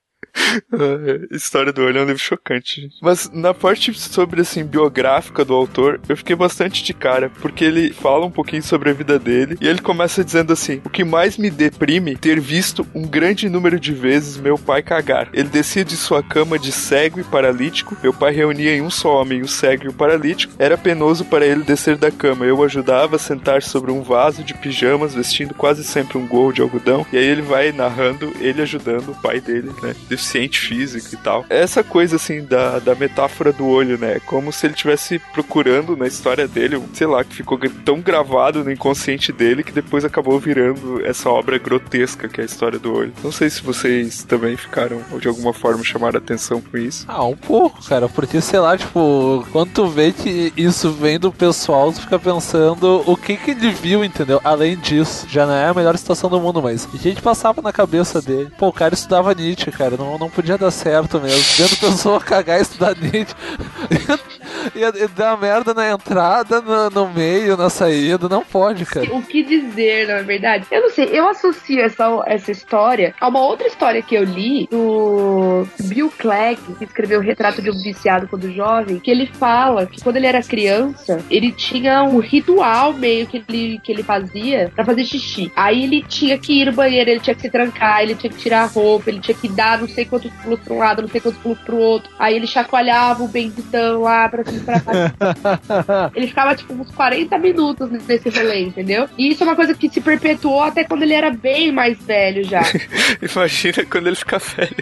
História 1.31 1.71
do 1.71 1.83
Olho 1.83 1.99
é 1.99 2.01
um 2.01 2.05
livro 2.05 2.21
chocante. 2.21 2.89
Mas 3.01 3.29
na 3.31 3.53
parte 3.53 3.93
sobre 3.93 4.41
assim 4.41 4.63
biográfica 4.63 5.45
do 5.45 5.53
autor, 5.53 5.99
eu 6.07 6.17
fiquei 6.17 6.35
bastante 6.35 6.83
de 6.83 6.93
cara, 6.93 7.29
porque 7.41 7.63
ele 7.63 7.91
fala 7.93 8.25
um 8.25 8.31
pouquinho 8.31 8.63
sobre 8.63 8.89
a 8.89 8.93
vida 8.93 9.19
dele 9.19 9.57
e 9.61 9.67
ele 9.67 9.81
começa 9.81 10.23
dizendo 10.23 10.53
assim: 10.53 10.81
"O 10.83 10.89
que 10.89 11.03
mais 11.03 11.37
me 11.37 11.49
deprime 11.49 12.15
ter 12.15 12.39
visto 12.39 12.85
um 12.93 13.07
grande 13.07 13.49
número 13.49 13.79
de 13.79 13.93
vezes 13.93 14.37
meu 14.37 14.57
pai 14.57 14.81
cagar. 14.81 15.29
Ele 15.33 15.49
descia 15.49 15.85
de 15.85 15.95
sua 15.95 16.23
cama 16.23 16.57
de 16.57 16.71
cego 16.71 17.19
e 17.19 17.23
paralítico. 17.23 17.97
Meu 18.01 18.13
pai 18.13 18.33
reunia 18.33 18.75
em 18.75 18.81
um 18.81 18.89
só 18.89 19.21
homem 19.21 19.41
o 19.41 19.47
cego 19.47 19.85
e 19.85 19.89
o 19.89 19.93
paralítico. 19.93 20.53
Era 20.57 20.77
penoso 20.77 21.25
para 21.25 21.45
ele 21.45 21.63
descer 21.63 21.97
da 21.97 22.11
cama. 22.11 22.45
Eu 22.45 22.63
ajudava 22.63 23.15
a 23.15 23.19
sentar 23.19 23.61
sobre 23.61 23.91
um 23.91 24.01
vaso 24.01 24.43
de 24.43 24.53
pijamas, 24.53 25.13
vestindo 25.13 25.53
quase 25.53 25.83
sempre 25.83 26.17
um 26.17 26.27
gorro 26.27 26.53
de 26.53 26.61
algodão. 26.61 27.05
E 27.11 27.17
aí 27.17 27.25
ele 27.25 27.41
vai 27.41 27.71
narrando 27.71 28.31
ele 28.39 28.61
ajudando 28.61 29.09
o 29.09 29.21
pai 29.21 29.39
dele, 29.39 29.71
né, 29.81 29.95
deficiente 30.07 30.38
físico 30.47 31.09
e 31.13 31.17
tal. 31.17 31.45
Essa 31.49 31.83
coisa, 31.83 32.17
assim, 32.17 32.43
da, 32.43 32.79
da 32.79 32.95
metáfora 32.95 33.51
do 33.51 33.67
olho, 33.67 33.97
né? 33.97 34.19
Como 34.25 34.51
se 34.51 34.67
ele 34.67 34.73
estivesse 34.73 35.19
procurando 35.33 35.97
na 35.97 36.07
história 36.07 36.47
dele, 36.47 36.81
sei 36.93 37.07
lá, 37.07 37.23
que 37.23 37.35
ficou 37.35 37.59
tão 37.83 37.99
gravado 37.99 38.63
no 38.63 38.71
inconsciente 38.71 39.31
dele 39.31 39.63
que 39.63 39.71
depois 39.71 40.05
acabou 40.05 40.39
virando 40.39 41.05
essa 41.05 41.29
obra 41.29 41.57
grotesca 41.57 42.27
que 42.27 42.39
é 42.39 42.43
a 42.43 42.45
história 42.45 42.77
do 42.77 42.93
olho. 42.93 43.13
Não 43.23 43.31
sei 43.31 43.49
se 43.49 43.61
vocês 43.61 44.23
também 44.23 44.55
ficaram, 44.55 45.01
ou 45.11 45.19
de 45.19 45.27
alguma 45.27 45.53
forma 45.53 45.83
chamaram 45.83 46.17
atenção 46.17 46.61
com 46.61 46.77
isso. 46.77 47.05
Ah, 47.07 47.25
um 47.25 47.35
pouco, 47.35 47.83
cara, 47.85 48.07
porque 48.07 48.39
sei 48.41 48.59
lá, 48.59 48.77
tipo, 48.77 49.45
quando 49.51 49.71
tu 49.71 49.87
vê 49.87 50.11
que 50.11 50.53
isso 50.55 50.91
vem 50.91 51.19
do 51.19 51.31
pessoal, 51.31 51.91
tu 51.91 52.01
fica 52.01 52.19
pensando 52.19 53.03
o 53.05 53.17
que 53.17 53.35
que 53.35 53.51
ele 53.51 53.71
viu, 53.71 54.03
entendeu? 54.03 54.39
Além 54.43 54.77
disso, 54.77 55.25
já 55.29 55.45
não 55.45 55.53
é 55.53 55.67
a 55.67 55.73
melhor 55.73 55.97
situação 55.97 56.29
do 56.29 56.39
mundo, 56.39 56.61
mas 56.61 56.85
que 56.85 57.15
que 57.15 57.21
passava 57.21 57.61
na 57.61 57.71
cabeça 57.71 58.21
dele? 58.21 58.51
Pô, 58.57 58.67
o 58.67 58.73
cara 58.73 58.93
estudava 58.93 59.33
Nietzsche, 59.33 59.71
cara, 59.71 59.95
não, 59.97 60.17
não 60.17 60.28
podia 60.29 60.57
dar 60.57 60.71
certo 60.71 61.19
mesmo. 61.19 61.43
Vendo 61.57 61.77
pessoa 61.77 62.19
cagar 62.19 62.59
e 62.59 62.61
estudar 62.61 62.95
Nietzsche. 62.95 63.35
Ia, 64.75 64.91
ia 64.95 65.07
dar 65.07 65.37
merda 65.37 65.73
na 65.73 65.89
entrada, 65.89 66.61
no, 66.61 66.89
no 66.89 67.13
meio, 67.13 67.55
na 67.55 67.69
saída, 67.69 68.27
não 68.27 68.43
pode, 68.43 68.85
cara. 68.85 69.13
O 69.13 69.21
que 69.21 69.43
dizer, 69.43 70.07
na 70.07 70.21
verdade? 70.21 70.65
Eu 70.71 70.81
não 70.81 70.89
sei, 70.89 71.09
eu 71.11 71.27
associo 71.27 71.79
essa, 71.79 72.05
essa 72.25 72.51
história 72.51 73.13
a 73.19 73.27
uma 73.27 73.41
outra 73.41 73.67
história 73.67 74.01
que 74.01 74.15
eu 74.15 74.23
li 74.23 74.67
do 74.69 75.67
Bill 75.85 76.11
Clegg, 76.17 76.59
que 76.77 76.83
escreveu 76.83 77.19
o 77.19 77.23
Retrato 77.23 77.61
de 77.61 77.69
um 77.69 77.73
Viciado 77.73 78.27
quando 78.27 78.51
jovem, 78.51 78.99
que 78.99 79.09
ele 79.09 79.27
fala 79.27 79.85
que 79.85 80.01
quando 80.01 80.17
ele 80.17 80.27
era 80.27 80.41
criança, 80.41 81.23
ele 81.29 81.51
tinha 81.51 82.03
um 82.03 82.19
ritual 82.19 82.93
meio 82.93 83.25
que 83.27 83.43
ele, 83.47 83.79
que 83.79 83.91
ele 83.91 84.03
fazia 84.03 84.71
pra 84.75 84.85
fazer 84.85 85.03
xixi. 85.03 85.51
Aí 85.55 85.83
ele 85.83 86.03
tinha 86.03 86.37
que 86.37 86.61
ir 86.61 86.65
no 86.65 86.73
banheiro, 86.73 87.09
ele 87.09 87.19
tinha 87.19 87.35
que 87.35 87.41
se 87.41 87.49
trancar, 87.49 88.01
ele 88.01 88.15
tinha 88.15 88.31
que 88.31 88.37
tirar 88.37 88.63
a 88.63 88.65
roupa, 88.65 89.09
ele 89.09 89.19
tinha 89.19 89.35
que 89.35 89.47
dar 89.47 89.79
não 89.79 89.87
sei 89.87 90.05
quantos 90.05 90.31
pulos 90.43 90.59
pra 90.59 90.73
um 90.73 90.79
lado, 90.79 91.01
não 91.01 91.09
sei 91.09 91.21
quantos 91.21 91.39
pulos 91.39 91.59
pro 91.59 91.77
outro. 91.77 92.11
Aí 92.19 92.35
ele 92.35 92.47
chacoalhava 92.47 93.23
o 93.23 93.27
benditão 93.27 94.01
lá 94.01 94.27
pra 94.27 94.43
e 94.48 94.48
pra. 94.65 96.11
Ele 96.15 96.27
ficava, 96.27 96.55
tipo, 96.55 96.73
uns 96.73 96.91
40 96.91 97.37
minutos 97.37 97.89
nesse 98.07 98.29
rolê, 98.29 98.65
entendeu? 98.65 99.07
E 99.17 99.29
isso 99.29 99.43
é 99.43 99.47
uma 99.47 99.55
coisa 99.55 99.73
que 99.73 99.89
se 99.89 100.01
perpetuou 100.01 100.63
até 100.63 100.83
quando 100.83 101.03
ele 101.03 101.13
era 101.13 101.31
bem 101.31 101.71
mais 101.71 101.97
velho 101.99 102.43
já. 102.43 102.61
Imagina 103.21 103.85
quando 103.85 104.07
ele 104.07 104.15
ficar 104.15 104.39
velho. 104.39 104.75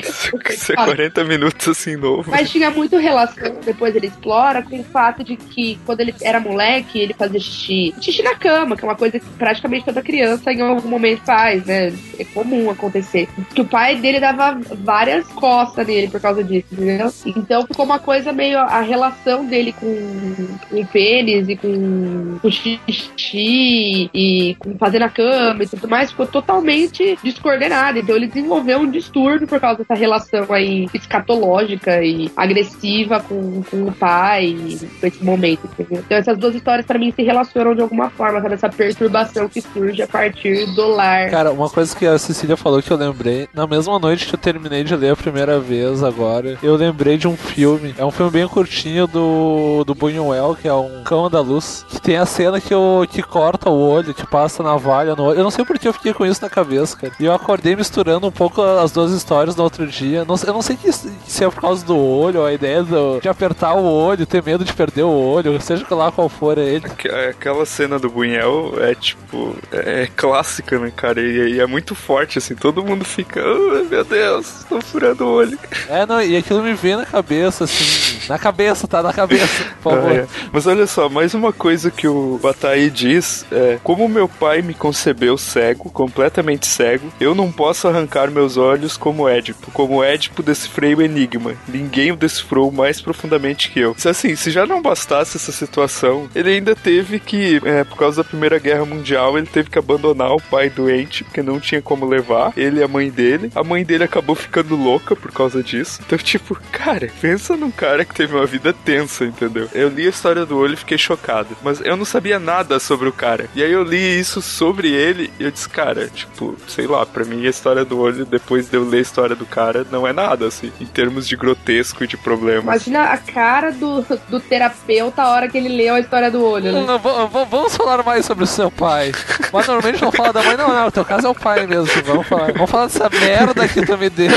Ser 0.50 0.76
40 0.76 1.24
minutos 1.24 1.68
assim 1.68 1.96
novo. 1.96 2.30
Mas 2.30 2.50
tinha 2.50 2.70
muito 2.70 2.96
relação, 2.96 3.56
depois 3.64 3.94
ele 3.94 4.08
explora, 4.08 4.62
com 4.62 4.80
o 4.80 4.84
fato 4.84 5.22
de 5.24 5.36
que 5.36 5.78
quando 5.86 6.00
ele 6.00 6.14
era 6.22 6.40
moleque, 6.40 6.98
ele 6.98 7.14
fazia 7.14 7.40
xixi. 7.40 7.94
Xixi 8.00 8.22
na 8.22 8.34
cama, 8.34 8.76
que 8.76 8.84
é 8.84 8.88
uma 8.88 8.96
coisa 8.96 9.18
que 9.18 9.26
praticamente 9.38 9.84
toda 9.84 10.02
criança 10.02 10.52
em 10.52 10.60
algum 10.60 10.88
momento 10.88 11.22
faz, 11.24 11.64
né? 11.64 11.92
É 12.18 12.24
comum 12.24 12.70
acontecer. 12.70 13.28
Que 13.54 13.60
o 13.60 13.64
pai 13.64 13.96
dele 13.96 14.20
dava 14.20 14.58
várias 14.82 15.26
costas 15.28 15.86
nele 15.86 16.08
por 16.08 16.20
causa 16.20 16.42
disso, 16.42 16.66
entendeu? 16.72 17.12
Então 17.24 17.66
ficou 17.66 17.84
uma 17.84 17.98
coisa 17.98 18.32
meio 18.32 18.58
a 18.58 18.80
relação 18.80 19.09
dele 19.48 19.72
com, 19.72 20.46
com 20.68 20.84
pênis 20.86 21.48
e 21.48 21.56
com 21.56 22.38
o 22.42 22.50
xixi 22.50 24.10
e 24.14 24.56
com 24.58 24.76
fazer 24.78 24.98
na 24.98 25.08
cama 25.08 25.62
e 25.62 25.66
tudo 25.66 25.88
mais 25.88 26.10
ficou 26.10 26.26
totalmente 26.26 27.18
descoordenado. 27.22 27.98
Então 27.98 28.16
ele 28.16 28.26
desenvolveu 28.26 28.80
um 28.80 28.90
distúrbio 28.90 29.46
por 29.46 29.60
causa 29.60 29.78
dessa 29.78 29.94
relação 29.94 30.46
aí 30.50 30.88
escatológica 30.94 32.02
e 32.02 32.30
agressiva 32.36 33.20
com, 33.20 33.62
com 33.62 33.84
o 33.84 33.92
pai 33.92 34.56
com 35.00 35.06
esse 35.06 35.24
momento, 35.24 35.66
entendeu? 35.66 36.02
Então 36.04 36.18
essas 36.18 36.38
duas 36.38 36.54
histórias 36.54 36.86
pra 36.86 36.98
mim 36.98 37.12
se 37.14 37.22
relacionam 37.22 37.74
de 37.74 37.82
alguma 37.82 38.10
forma, 38.10 38.40
sabe? 38.40 38.54
Essa 38.54 38.68
perturbação 38.68 39.48
que 39.48 39.60
surge 39.60 40.02
a 40.02 40.06
partir 40.06 40.66
do 40.74 40.88
lar. 40.88 41.30
Cara, 41.30 41.52
uma 41.52 41.68
coisa 41.68 41.96
que 41.96 42.06
a 42.06 42.18
Cecília 42.18 42.56
falou 42.56 42.82
que 42.82 42.90
eu 42.90 42.96
lembrei, 42.96 43.48
na 43.54 43.66
mesma 43.66 43.98
noite 43.98 44.26
que 44.26 44.34
eu 44.34 44.38
terminei 44.38 44.84
de 44.84 44.94
ler 44.94 45.12
a 45.12 45.16
primeira 45.16 45.58
vez 45.58 46.02
agora, 46.02 46.58
eu 46.62 46.74
lembrei 46.76 47.16
de 47.16 47.28
um 47.28 47.36
filme. 47.36 47.94
É 47.98 48.04
um 48.04 48.10
filme 48.10 48.30
bem 48.30 48.46
curtinho 48.48 48.99
do, 49.06 49.84
do 49.84 49.94
Buñuel, 49.94 50.56
que 50.60 50.68
é 50.68 50.74
um 50.74 51.02
cão 51.04 51.28
da 51.30 51.40
luz, 51.40 51.84
que 51.88 52.00
tem 52.00 52.16
a 52.16 52.26
cena 52.26 52.60
que, 52.60 52.72
eu, 52.74 53.06
que 53.10 53.22
corta 53.22 53.68
o 53.70 53.78
olho, 53.88 54.14
que 54.14 54.26
passa 54.26 54.62
navalha 54.62 55.14
no 55.14 55.24
olho. 55.24 55.38
Eu 55.38 55.44
não 55.44 55.50
sei 55.50 55.64
porque 55.64 55.86
eu 55.88 55.92
fiquei 55.92 56.12
com 56.12 56.24
isso 56.26 56.42
na 56.42 56.50
cabeça, 56.50 56.96
cara. 56.96 57.12
E 57.18 57.24
eu 57.24 57.32
acordei 57.32 57.74
misturando 57.76 58.26
um 58.26 58.30
pouco 58.32 58.60
as 58.62 58.90
duas 58.92 59.12
histórias 59.12 59.56
no 59.56 59.62
outro 59.64 59.86
dia. 59.86 60.24
Não, 60.24 60.34
eu 60.46 60.52
não 60.52 60.62
sei 60.62 60.76
que, 60.76 60.90
se 60.92 61.44
é 61.44 61.48
por 61.50 61.60
causa 61.60 61.84
do 61.84 61.96
olho, 61.96 62.44
a 62.44 62.52
ideia 62.52 62.82
do- 62.82 63.20
de 63.20 63.28
apertar 63.28 63.74
o 63.74 63.84
olho, 63.84 64.26
ter 64.26 64.42
medo 64.42 64.64
de 64.64 64.72
perder 64.72 65.02
o 65.02 65.10
olho, 65.10 65.60
seja 65.60 65.86
lá 65.90 66.10
qual 66.12 66.28
for 66.28 66.58
ele. 66.58 66.88
Que- 66.90 67.08
Aquela 67.08 67.64
cena 67.66 67.98
do 67.98 68.08
Bunhel 68.10 68.74
é 68.78 68.94
tipo. 68.94 69.54
É 69.72 70.08
clássica, 70.16 70.78
né, 70.78 70.92
cara? 70.94 71.20
E, 71.20 71.54
e 71.54 71.60
é 71.60 71.66
muito 71.66 71.94
forte, 71.94 72.38
assim. 72.38 72.54
Todo 72.54 72.84
mundo 72.84 73.04
fica. 73.04 73.40
"Oh, 73.44 73.84
meu 73.84 74.04
Deus, 74.04 74.64
tô 74.68 74.80
furando 74.80 75.24
o 75.24 75.32
olho. 75.32 75.58
É, 75.88 76.04
não, 76.06 76.20
e 76.22 76.36
aquilo 76.36 76.62
me 76.62 76.74
veio 76.74 76.98
na 76.98 77.06
cabeça, 77.06 77.64
assim. 77.64 78.18
Na 78.28 78.38
cabeça, 78.38 78.86
tá? 78.90 79.02
Na 79.02 79.12
cabeça, 79.12 79.64
por 79.80 79.94
favor. 79.94 80.10
Ah, 80.10 80.14
é. 80.14 80.26
Mas 80.52 80.66
olha 80.66 80.86
só, 80.86 81.08
mais 81.08 81.32
uma 81.32 81.52
coisa 81.52 81.90
que 81.90 82.08
o 82.08 82.38
Bataí 82.42 82.90
diz 82.90 83.46
é: 83.50 83.78
Como 83.82 84.08
meu 84.08 84.28
pai 84.28 84.60
me 84.60 84.74
concebeu 84.74 85.38
cego, 85.38 85.88
completamente 85.90 86.66
cego, 86.66 87.10
eu 87.20 87.34
não 87.34 87.50
posso 87.52 87.86
arrancar 87.86 88.30
meus 88.30 88.56
olhos 88.56 88.96
como 88.96 89.28
Édipo. 89.28 89.70
Como 89.70 90.02
Édipo 90.02 90.42
decifrei 90.42 90.94
o 90.94 91.00
enigma. 91.00 91.54
Ninguém 91.68 92.10
o 92.12 92.16
decifrou 92.16 92.70
mais 92.72 93.00
profundamente 93.00 93.70
que 93.70 93.80
eu. 93.80 93.94
Se 93.96 94.08
assim, 94.08 94.34
se 94.34 94.50
já 94.50 94.66
não 94.66 94.82
bastasse 94.82 95.36
essa 95.36 95.52
situação, 95.52 96.28
ele 96.34 96.50
ainda 96.50 96.74
teve 96.74 97.20
que, 97.20 97.60
é, 97.64 97.84
por 97.84 97.96
causa 97.96 98.22
da 98.22 98.28
Primeira 98.28 98.58
Guerra 98.58 98.84
Mundial, 98.84 99.38
ele 99.38 99.46
teve 99.46 99.70
que 99.70 99.78
abandonar 99.78 100.32
o 100.32 100.42
pai 100.42 100.68
doente, 100.68 101.22
porque 101.22 101.42
não 101.42 101.60
tinha 101.60 101.80
como 101.80 102.04
levar. 102.06 102.52
Ele 102.56 102.80
e 102.80 102.82
a 102.82 102.88
mãe 102.88 103.08
dele. 103.10 103.52
A 103.54 103.62
mãe 103.62 103.84
dele 103.84 104.04
acabou 104.04 104.34
ficando 104.34 104.74
louca 104.74 105.14
por 105.14 105.30
causa 105.30 105.62
disso. 105.62 106.00
Então, 106.04 106.18
tipo, 106.18 106.58
cara, 106.72 107.08
pensa 107.20 107.56
num 107.56 107.70
cara 107.70 108.04
que 108.04 108.14
teve 108.14 108.34
uma 108.34 108.46
vida 108.46 108.72
tensa, 108.84 109.24
entendeu? 109.24 109.68
Eu 109.72 109.88
li 109.88 110.06
a 110.06 110.10
história 110.10 110.44
do 110.44 110.56
olho 110.58 110.74
e 110.74 110.76
fiquei 110.76 110.98
chocado. 110.98 111.48
Mas 111.62 111.80
eu 111.80 111.96
não 111.96 112.04
sabia 112.04 112.38
nada 112.38 112.78
sobre 112.80 113.08
o 113.08 113.12
cara. 113.12 113.48
E 113.54 113.62
aí 113.62 113.70
eu 113.72 113.82
li 113.82 114.18
isso 114.18 114.40
sobre 114.42 114.88
ele 114.90 115.30
e 115.38 115.44
eu 115.44 115.50
disse, 115.50 115.68
cara, 115.68 116.08
tipo, 116.08 116.56
sei 116.66 116.86
lá, 116.86 117.04
pra 117.06 117.24
mim 117.24 117.46
a 117.46 117.50
história 117.50 117.84
do 117.84 117.98
olho, 117.98 118.24
depois 118.24 118.68
de 118.68 118.76
eu 118.76 118.88
ler 118.88 118.98
a 118.98 119.02
história 119.02 119.36
do 119.36 119.46
cara, 119.46 119.86
não 119.90 120.06
é 120.06 120.12
nada, 120.12 120.46
assim, 120.46 120.72
em 120.80 120.86
termos 120.86 121.28
de 121.28 121.36
grotesco 121.36 122.02
e 122.04 122.06
de 122.06 122.16
problemas. 122.16 122.64
Imagina 122.64 123.04
a 123.04 123.18
cara 123.18 123.70
do, 123.72 124.02
do 124.28 124.40
terapeuta 124.40 125.22
a 125.22 125.30
hora 125.30 125.48
que 125.48 125.56
ele 125.58 125.68
leu 125.68 125.94
a 125.94 126.00
história 126.00 126.30
do 126.30 126.42
olho, 126.44 126.72
né? 126.72 126.84
Não, 126.86 126.98
v- 126.98 127.44
vamos 127.50 127.76
falar 127.76 128.02
mais 128.02 128.24
sobre 128.24 128.44
o 128.44 128.46
seu 128.46 128.70
pai. 128.70 129.12
Mas 129.52 129.66
normalmente 129.66 130.02
não 130.02 130.12
fala 130.12 130.32
da 130.32 130.42
mãe, 130.42 130.56
não, 130.56 130.68
não. 130.72 130.86
O 130.86 130.90
teu 130.90 131.04
caso 131.04 131.26
é 131.26 131.30
o 131.30 131.34
pai 131.34 131.66
mesmo. 131.66 131.90
Vamos 132.04 132.26
falar. 132.26 132.52
Vamos 132.52 132.70
falar 132.70 132.86
dessa 132.86 133.08
merda 133.10 133.68
que 133.68 133.84
tu 133.84 133.98
me 133.98 134.08
deu. 134.10 134.30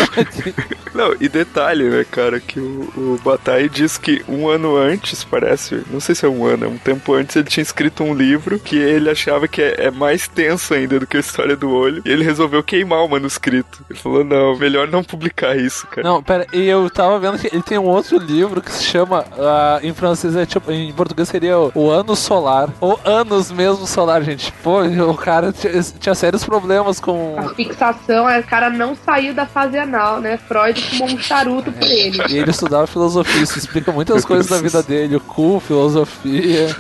Não, 0.94 1.16
e 1.20 1.28
detalhe, 1.28 1.86
né, 1.90 2.06
cara, 2.10 2.40
que 2.40 2.60
o, 2.60 2.64
o 2.96 3.20
Bataille 3.24 3.70
diz 3.70 3.98
que 3.98 4.24
um 4.34 4.48
ano 4.48 4.76
antes, 4.76 5.24
parece, 5.24 5.84
não 5.90 6.00
sei 6.00 6.16
se 6.16 6.26
é 6.26 6.30
um 6.30 6.46
ano, 6.46 6.66
é 6.66 6.68
um 6.68 6.78
tempo 6.78 7.14
antes, 7.14 7.36
ele 7.36 7.46
tinha 7.46 7.62
escrito 7.62 8.04
um 8.04 8.14
livro 8.14 8.60
que 8.60 8.78
ele 8.78 9.10
achava 9.10 9.48
que 9.48 9.62
é, 9.62 9.86
é 9.86 9.92
mais 9.92 10.28
tenso 10.28 10.74
ainda 10.74 11.00
do 11.00 11.08
que 11.08 11.18
a 11.18 11.20
história 11.20 11.56
do 11.56 11.72
olho, 11.72 12.02
e 12.06 12.10
ele 12.10 12.24
resolveu 12.24 12.64
queimar 12.64 13.04
o 13.04 13.10
manuscrito. 13.10 13.84
Ele 13.90 14.00
falou, 14.00 14.24
não, 14.24 14.58
melhor 14.58 14.88
não 14.88 15.04
publicar 15.04 15.56
isso, 15.56 15.88
cara. 15.88 16.08
Não, 16.08 16.22
pera, 16.22 16.48
e 16.54 16.68
eu 16.68 16.90
tava 16.90 17.20
vendo 17.20 17.38
que 17.38 17.48
ele 17.48 17.64
tem 17.64 17.78
um 17.78 17.88
outro 17.88 18.18
livro 18.18 18.62
que 18.62 18.72
se 18.72 18.84
chama, 18.84 19.26
ah, 19.38 19.80
em 19.82 19.94
francês 19.94 20.36
é 20.36 20.46
tipo, 20.46 20.72
em 20.72 20.92
português 20.94 21.30
seria 21.30 21.58
o, 21.58 21.72
o 21.76 21.90
Ano 21.90 22.16
Solar, 22.16 22.70
ou 22.80 23.00
Anos 23.04 23.52
mesmo 23.52 23.86
Solar, 23.86 24.24
gente. 24.24 24.52
Pô, 24.64 24.82
o 24.84 25.18
cara 25.18 25.52
tinha, 25.52 25.82
tinha 26.00 26.16
sérios 26.16 26.44
problemas 26.44 27.00
com... 27.00 27.36
A 27.38 27.50
fixação 27.54 28.30
é 28.30 28.40
o 28.40 28.44
cara 28.44 28.70
não 28.70 28.96
saiu 28.96 29.34
da 29.34 29.46
fase 29.46 29.78
anal, 29.78 30.20
né? 30.20 30.38
Freud 30.38 30.82
fumou 30.82 31.16
um 31.16 31.20
charuto 31.20 31.72
por 31.72 31.88
ele. 31.88 32.18
E 32.30 32.38
ele 32.38 32.52
estudava 32.52 32.88
filosofia, 32.88 33.42
isso 33.42 33.58
explica 33.58 33.92
muitas 33.92 34.23
coisas 34.26 34.48
da 34.48 34.58
vida 34.58 34.82
dele. 34.84 35.16
O 35.16 35.20
cu, 35.20 35.60
filosofia, 35.60 36.76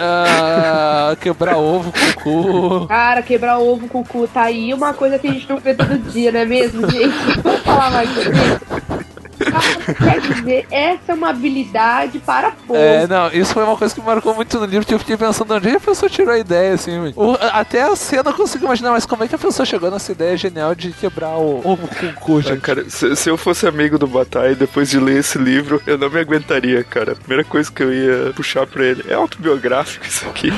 ah, 0.00 1.16
quebrar 1.20 1.56
ovo 1.56 1.92
com 1.92 2.40
o 2.40 2.80
cu. 2.80 2.86
Cara, 2.86 3.22
quebrar 3.22 3.58
ovo 3.58 3.88
com 3.88 4.00
o 4.00 4.04
cu 4.04 4.28
tá 4.28 4.42
aí 4.42 4.72
uma 4.74 4.92
coisa 4.94 5.18
que 5.18 5.26
a 5.26 5.32
gente 5.32 5.48
não 5.48 5.58
vê 5.58 5.74
todo 5.74 5.98
dia, 6.10 6.32
não 6.32 6.40
é 6.40 6.44
mesmo, 6.44 6.90
gente? 6.90 7.40
Vamos 7.42 7.60
falar 7.62 7.90
mais 7.90 8.08
sobre 8.10 8.30
isso? 8.30 9.13
Cara, 9.44 9.94
Quer 10.20 10.20
dizer, 10.20 10.66
essa 10.70 11.12
é 11.12 11.14
uma 11.14 11.30
habilidade 11.30 12.18
para 12.20 12.50
poucos. 12.50 12.76
É, 12.82 13.06
não, 13.06 13.28
isso 13.32 13.52
foi 13.52 13.64
uma 13.64 13.76
coisa 13.76 13.94
que 13.94 14.00
me 14.00 14.06
marcou 14.06 14.34
muito 14.34 14.58
no 14.58 14.64
livro, 14.66 14.86
que 14.86 14.94
eu 14.94 14.98
fiquei 14.98 15.16
pensando 15.16 15.54
onde 15.54 15.68
a 15.68 15.80
pessoa 15.80 16.08
tirou 16.08 16.32
a 16.32 16.38
ideia, 16.38 16.74
assim. 16.74 17.12
O- 17.16 17.36
até 17.40 17.82
a 17.82 17.94
cena 17.96 18.30
eu 18.30 18.34
consigo 18.34 18.64
imaginar, 18.64 18.90
mas 18.92 19.06
como 19.06 19.24
é 19.24 19.28
que 19.28 19.34
a 19.34 19.38
pessoa 19.38 19.64
chegou 19.66 19.90
nessa 19.90 20.12
ideia 20.12 20.36
genial 20.36 20.74
de 20.74 20.92
quebrar 20.92 21.36
o 21.36 21.60
ovo 21.64 21.88
com 21.88 22.06
o 22.06 22.12
cu, 22.14 22.40
Ah, 22.50 22.56
cara, 22.56 22.84
se, 22.88 23.14
se 23.16 23.28
eu 23.30 23.36
fosse 23.36 23.66
amigo 23.66 23.98
do 23.98 24.06
Bataille 24.06 24.54
depois 24.54 24.90
de 24.90 24.98
ler 24.98 25.18
esse 25.18 25.38
livro, 25.38 25.80
eu 25.86 25.96
não 25.98 26.10
me 26.10 26.20
aguentaria, 26.20 26.82
cara. 26.84 27.12
A 27.12 27.16
primeira 27.16 27.44
coisa 27.44 27.70
que 27.70 27.82
eu 27.82 27.92
ia 27.92 28.32
puxar 28.34 28.66
pra 28.66 28.84
ele 28.84 29.04
é 29.08 29.14
autobiográfico 29.14 30.06
isso 30.06 30.26
aqui. 30.28 30.52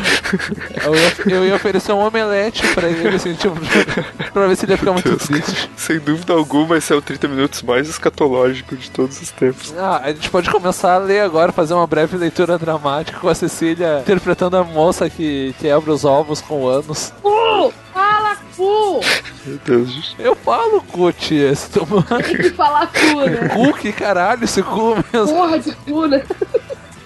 Eu 0.85 0.95
ia, 0.95 1.37
eu 1.37 1.45
ia 1.47 1.55
oferecer 1.55 1.93
um 1.93 1.99
omelete 1.99 2.67
pra 2.75 2.89
ele, 2.89 3.17
assim, 3.17 3.35
tipo, 3.35 3.57
pra 4.33 4.47
ver 4.47 4.57
se 4.57 4.65
ele 4.65 4.73
ia 4.73 4.79
ficar 4.79 4.93
muito 4.93 5.09
Deus, 5.09 5.27
triste. 5.27 5.71
Sem 5.87 6.01
dúvida 6.01 6.33
alguma, 6.33 6.77
esse 6.77 6.93
é 6.93 6.97
o 6.97 7.01
30 7.01 7.29
minutos 7.29 7.63
mais 7.63 7.89
escatológico 7.89 8.75
de 8.75 8.91
todos 8.91 9.23
os 9.23 9.31
tempos. 9.31 9.73
Ah, 9.79 10.01
a 10.03 10.09
gente 10.13 10.29
pode 10.31 10.51
começar 10.51 10.95
a 10.95 10.99
ler 10.99 11.21
agora, 11.21 11.53
fazer 11.53 11.75
uma 11.75 11.87
breve 11.87 12.17
leitura 12.17 12.59
dramática 12.59 13.21
com 13.21 13.29
a 13.29 13.35
Cecília 13.37 14.01
interpretando 14.01 14.57
a 14.57 14.65
moça 14.65 15.09
que 15.09 15.55
quebra 15.61 15.93
os 15.93 16.05
ovos 16.05 16.41
com 16.41 16.67
anos. 16.67 17.13
Cu! 17.23 17.73
Fala, 17.95 18.37
cu! 18.57 19.01
Meu 19.47 19.61
Deus, 19.65 19.89
gente. 19.93 20.17
Eu 20.19 20.35
falo 20.35 20.83
cu, 20.83 21.13
tia. 21.13 21.55
Se 21.55 21.71
Tem 21.71 22.37
que 22.37 22.51
falar 22.51 22.89
cu, 22.89 23.21
né? 23.21 23.49
cu, 23.51 23.73
que 23.75 23.93
caralho, 23.93 24.43
esse 24.43 24.65
cu 24.65 24.97
mesmo. 25.13 25.37
Porra 25.37 25.61
de 25.61 25.73
cu, 25.73 26.07
né? 26.07 26.21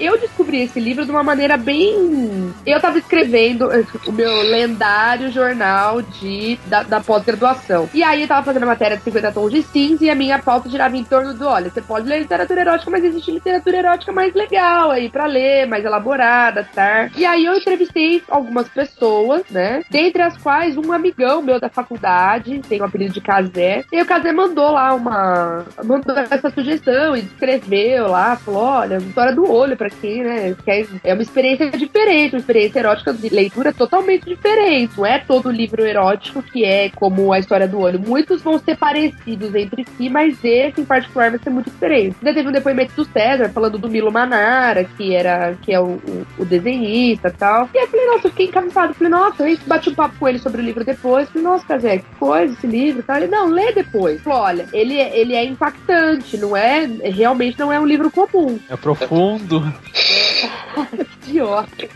Eu 0.00 0.16
descobri 0.50 0.60
esse 0.62 0.80
livro 0.80 1.04
de 1.04 1.10
uma 1.10 1.22
maneira 1.22 1.56
bem. 1.56 2.52
Eu 2.66 2.80
tava 2.80 2.98
escrevendo 2.98 3.70
eh, 3.72 3.84
o 4.06 4.12
meu 4.12 4.42
lendário 4.42 5.30
jornal 5.30 6.02
de, 6.02 6.58
da, 6.66 6.82
da 6.82 7.00
pós-graduação. 7.00 7.88
E 7.94 8.02
aí 8.02 8.22
eu 8.22 8.28
tava 8.28 8.44
fazendo 8.44 8.64
a 8.64 8.66
matéria 8.66 8.96
de 8.96 9.04
50 9.04 9.32
tons 9.32 9.50
de 9.50 9.62
cinza 9.62 10.04
e 10.04 10.10
a 10.10 10.14
minha 10.14 10.38
pauta 10.38 10.68
girava 10.68 10.96
em 10.96 11.04
torno 11.04 11.32
do: 11.34 11.46
olha, 11.46 11.70
você 11.70 11.80
pode 11.80 12.08
ler 12.08 12.20
literatura 12.20 12.60
erótica, 12.60 12.90
mas 12.90 13.04
existe 13.04 13.30
literatura 13.30 13.78
erótica 13.78 14.12
mais 14.12 14.34
legal 14.34 14.90
aí 14.90 15.08
pra 15.08 15.26
ler, 15.26 15.66
mais 15.66 15.84
elaborada, 15.84 16.68
tá? 16.74 17.08
E 17.16 17.24
aí 17.24 17.44
eu 17.44 17.54
entrevistei 17.54 18.22
algumas 18.28 18.68
pessoas, 18.68 19.42
né? 19.50 19.82
Dentre 19.90 20.22
as 20.22 20.36
quais 20.36 20.76
um 20.76 20.92
amigão 20.92 21.42
meu 21.42 21.60
da 21.60 21.68
faculdade, 21.68 22.60
tem 22.68 22.80
o 22.80 22.84
apelido 22.84 23.14
de 23.14 23.20
Casé. 23.20 23.84
E 23.92 24.02
o 24.02 24.06
Casé 24.06 24.32
mandou 24.32 24.72
lá 24.72 24.94
uma. 24.94 25.64
mandou 25.84 26.16
essa 26.16 26.50
sugestão 26.50 27.14
e 27.14 27.20
escreveu 27.20 28.08
lá, 28.08 28.36
falou: 28.36 28.62
olha, 28.62 28.96
história 28.96 29.34
do 29.34 29.50
olho 29.50 29.76
pra 29.76 29.90
quem, 29.90 30.22
né? 30.24 30.39
Quer, 30.64 30.86
é 31.04 31.12
uma 31.14 31.22
experiência 31.22 31.70
diferente, 31.70 32.34
uma 32.34 32.40
experiência 32.40 32.78
erótica 32.80 33.12
de 33.12 33.28
leitura 33.28 33.72
totalmente 33.72 34.24
diferente. 34.24 34.92
Não 34.96 35.06
é 35.06 35.18
todo 35.18 35.50
livro 35.50 35.84
erótico 35.84 36.42
que 36.42 36.64
é 36.64 36.90
como 36.90 37.32
a 37.32 37.38
história 37.38 37.66
do 37.68 37.78
olho. 37.80 38.00
Muitos 38.00 38.42
vão 38.42 38.58
ser 38.58 38.76
parecidos 38.76 39.54
entre 39.54 39.84
si, 39.96 40.08
mas 40.08 40.38
esse 40.44 40.80
em 40.80 40.84
particular 40.84 41.30
vai 41.30 41.38
ser 41.38 41.50
muito 41.50 41.70
diferente. 41.70 42.16
Ainda 42.20 42.34
teve 42.34 42.48
um 42.48 42.52
depoimento 42.52 42.94
do 42.94 43.04
César 43.04 43.48
falando 43.50 43.78
do 43.78 43.88
Milo 43.88 44.10
Manara, 44.12 44.84
que 44.96 45.14
era 45.14 45.54
que 45.62 45.72
é 45.72 45.80
o, 45.80 45.84
o, 46.06 46.26
o 46.38 46.44
desenhista 46.44 47.28
e 47.28 47.32
tal. 47.32 47.68
E 47.74 47.78
aí 47.78 47.84
eu 47.84 47.88
falei, 47.90 48.06
nossa, 48.06 48.26
eu 48.26 48.30
fiquei 48.30 48.46
encantado. 48.46 48.94
Falei, 48.94 49.10
nossa, 49.10 49.44
aí 49.44 49.58
bati 49.66 49.90
um 49.90 49.94
papo 49.94 50.16
com 50.18 50.28
ele 50.28 50.38
sobre 50.38 50.60
o 50.60 50.64
livro 50.64 50.84
depois. 50.84 51.28
Falei, 51.28 51.42
nossa, 51.42 51.64
Cazé, 51.66 51.98
que 51.98 52.04
coisa 52.18 52.52
esse 52.54 52.66
livro 52.66 53.00
e 53.00 53.02
tal. 53.02 53.16
Ele, 53.16 53.26
não, 53.28 53.46
lê 53.48 53.72
depois. 53.72 54.20
Falei, 54.22 54.38
olha, 54.40 54.66
ele, 54.72 54.98
é- 54.98 55.18
ele 55.18 55.34
é 55.34 55.44
impactante, 55.44 56.36
não 56.38 56.56
é? 56.56 56.86
Realmente 57.04 57.58
não 57.58 57.72
é 57.72 57.78
um 57.78 57.86
livro 57.86 58.10
comum. 58.10 58.58
É 58.68 58.76
profundo. 58.76 59.60
Idiota. 61.26 61.88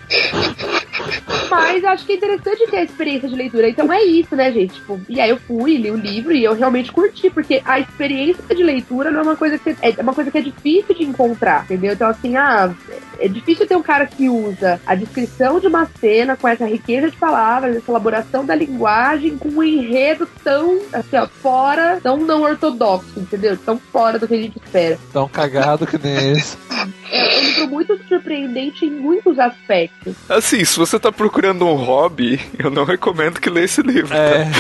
Mas 1.51 1.85
acho 1.85 2.07
que 2.07 2.13
é 2.13 2.17
interessante 2.17 2.67
ter 2.71 2.77
a 2.79 2.85
experiência 2.85 3.29
de 3.29 3.35
leitura. 3.35 3.69
Então 3.69 3.93
é 3.93 4.03
isso, 4.03 4.35
né, 4.35 4.53
gente? 4.53 4.75
Tipo, 4.75 5.01
e 5.09 5.21
aí 5.21 5.31
eu 5.31 5.37
fui, 5.37 5.77
li 5.77 5.91
o 5.91 5.97
livro 5.97 6.33
e 6.33 6.45
eu 6.45 6.55
realmente 6.55 6.93
curti, 6.93 7.31
porque 7.31 7.63
a 7.65 7.81
experiência 7.81 8.55
de 8.55 8.63
leitura 8.63 9.11
não 9.11 9.21
é 9.21 9.23
uma 9.23 9.37
coisa 9.37 9.59
que 9.59 9.77
é 9.81 10.03
uma 10.03 10.15
coisa 10.15 10.31
que 10.31 10.39
é 10.39 10.43
difícil 10.43 10.95
de 10.95 11.05
encontrar, 11.05 11.65
entendeu? 11.65 11.93
Então, 11.93 12.09
assim, 12.09 12.37
ah, 12.37 12.73
é 13.19 13.29
difícil 13.29 13.67
ter 13.67 13.77
um 13.77 13.83
cara 13.83 14.07
que 14.07 14.29
usa 14.29 14.81
a 14.87 14.95
descrição 14.95 15.61
de 15.61 15.67
uma 15.67 15.87
cena 16.01 16.37
com 16.37 16.49
essa 16.49 16.67
riqueza 16.67 17.11
de 17.11 17.17
palavras, 17.17 17.77
essa 17.77 17.91
elaboração 17.91 18.45
da 18.45 18.55
linguagem, 18.55 19.37
com 19.37 19.49
um 19.49 19.63
enredo 19.63 20.29
tão, 20.43 20.81
assim, 20.93 21.17
ó, 21.17 21.27
fora, 21.27 22.01
tão 22.03 22.19
não 22.19 22.43
ortodoxo, 22.43 23.19
entendeu? 23.19 23.57
Tão 23.57 23.79
fora 23.79 24.19
do 24.19 24.27
que 24.27 24.35
a 24.35 24.43
gente 24.43 24.57
espera. 24.57 24.99
Tão 25.13 25.29
cagado 25.29 25.87
que 25.87 25.99
nem 25.99 26.33
esse. 26.33 26.57
É 27.11 27.39
um 27.39 27.41
livro 27.41 27.69
muito 27.69 27.99
surpreendente 28.09 28.85
em 28.85 28.91
muitos 28.91 29.39
aspectos. 29.39 30.15
Assim, 30.29 30.65
se 30.65 30.79
você 30.85 30.99
tá 30.99 31.11
procurando 31.11 31.67
um 31.67 31.75
hobby, 31.75 32.41
eu 32.59 32.71
não 32.71 32.85
recomendo 32.85 33.41
que 33.41 33.49
leia 33.49 33.65
esse 33.65 33.83
livro. 33.83 34.15
É. 34.15 34.51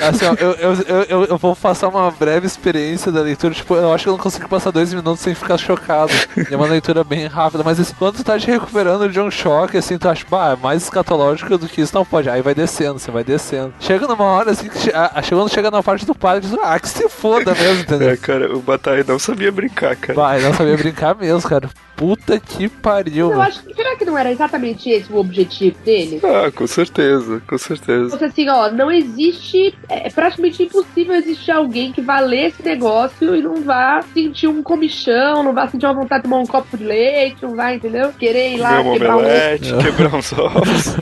Assim, 0.00 0.24
ó, 0.24 0.34
eu, 0.38 0.52
eu, 0.52 1.02
eu, 1.08 1.24
eu, 1.26 1.38
vou 1.38 1.54
passar 1.54 1.88
uma 1.88 2.10
breve 2.10 2.46
experiência 2.46 3.12
da 3.12 3.20
leitura. 3.20 3.52
Tipo, 3.52 3.74
eu 3.74 3.92
acho 3.92 4.04
que 4.04 4.08
eu 4.08 4.12
não 4.14 4.18
consigo 4.18 4.48
passar 4.48 4.70
dois 4.70 4.94
minutos 4.94 5.20
sem 5.20 5.34
ficar 5.34 5.58
chocado. 5.58 6.10
É 6.50 6.56
uma 6.56 6.66
leitura 6.66 7.04
bem 7.04 7.26
rápida, 7.26 7.62
mas 7.62 7.78
assim, 7.78 7.94
quando 7.98 8.16
tu 8.16 8.24
tá 8.24 8.38
te 8.38 8.46
recuperando 8.50 9.08
de 9.10 9.20
um 9.20 9.30
choque, 9.30 9.76
assim, 9.76 9.98
tu 9.98 10.08
acha, 10.08 10.24
bah, 10.30 10.52
é 10.52 10.56
mais 10.56 10.84
escatológico 10.84 11.58
do 11.58 11.68
que 11.68 11.82
isso, 11.82 11.94
não 11.94 12.04
pode. 12.04 12.30
Aí 12.30 12.40
vai 12.40 12.54
descendo, 12.54 12.98
você 12.98 13.10
vai 13.10 13.22
descendo. 13.22 13.74
Chega 13.78 14.06
numa 14.06 14.24
hora 14.24 14.52
assim, 14.52 14.68
que 14.68 14.90
ah, 14.94 15.20
chegando 15.22 15.50
chega 15.50 15.70
na 15.70 15.82
parte 15.82 16.06
do 16.06 16.14
padre, 16.14 16.48
diz, 16.48 16.58
ah, 16.62 16.80
que 16.80 16.88
se 16.88 17.08
foda 17.08 17.54
mesmo, 17.54 17.82
entendeu? 17.84 18.10
É, 18.10 18.16
cara, 18.16 18.56
o 18.56 18.60
Batalha 18.60 19.04
não 19.06 19.18
sabia 19.18 19.52
brincar, 19.52 19.96
cara. 19.96 20.14
Vai, 20.14 20.40
não 20.40 20.54
sabia 20.54 20.76
brincar 20.76 21.14
mesmo, 21.14 21.48
cara. 21.48 21.68
Puta 22.00 22.40
que 22.40 22.66
pariu. 22.66 23.30
Eu 23.30 23.42
acho 23.42 23.62
que 23.62 23.74
será 23.74 23.94
que 23.94 24.06
não 24.06 24.16
era 24.16 24.32
exatamente 24.32 24.88
esse 24.88 25.12
o 25.12 25.18
objetivo 25.18 25.76
dele? 25.84 26.18
Ah, 26.24 26.50
com 26.50 26.66
certeza, 26.66 27.42
com 27.46 27.58
certeza. 27.58 28.08
Você 28.16 28.24
assim, 28.24 28.48
ó, 28.48 28.70
não 28.70 28.90
existe, 28.90 29.74
é 29.86 30.08
praticamente 30.08 30.62
impossível 30.62 31.14
existir 31.14 31.50
alguém 31.50 31.92
que 31.92 32.00
vá 32.00 32.20
ler 32.20 32.46
esse 32.46 32.62
negócio 32.62 33.36
e 33.36 33.42
não 33.42 33.62
vá 33.62 34.00
sentir 34.14 34.46
um 34.46 34.62
comichão, 34.62 35.42
não 35.42 35.52
vá 35.52 35.68
sentir 35.68 35.84
uma 35.84 35.92
vontade 35.92 36.22
de 36.22 36.30
tomar 36.30 36.40
um 36.40 36.46
copo 36.46 36.74
de 36.74 36.84
leite, 36.84 37.42
não 37.42 37.54
vai, 37.54 37.74
entendeu? 37.74 38.14
Querer 38.14 38.54
ir 38.54 38.56
lá 38.56 38.78
Comer 38.78 38.88
um 38.88 38.92
quebrar 38.94 39.16
um 39.16 39.18
omelete, 39.18 39.74
quebrar 39.76 40.14
uns 40.16 40.32
ovos. 40.32 40.96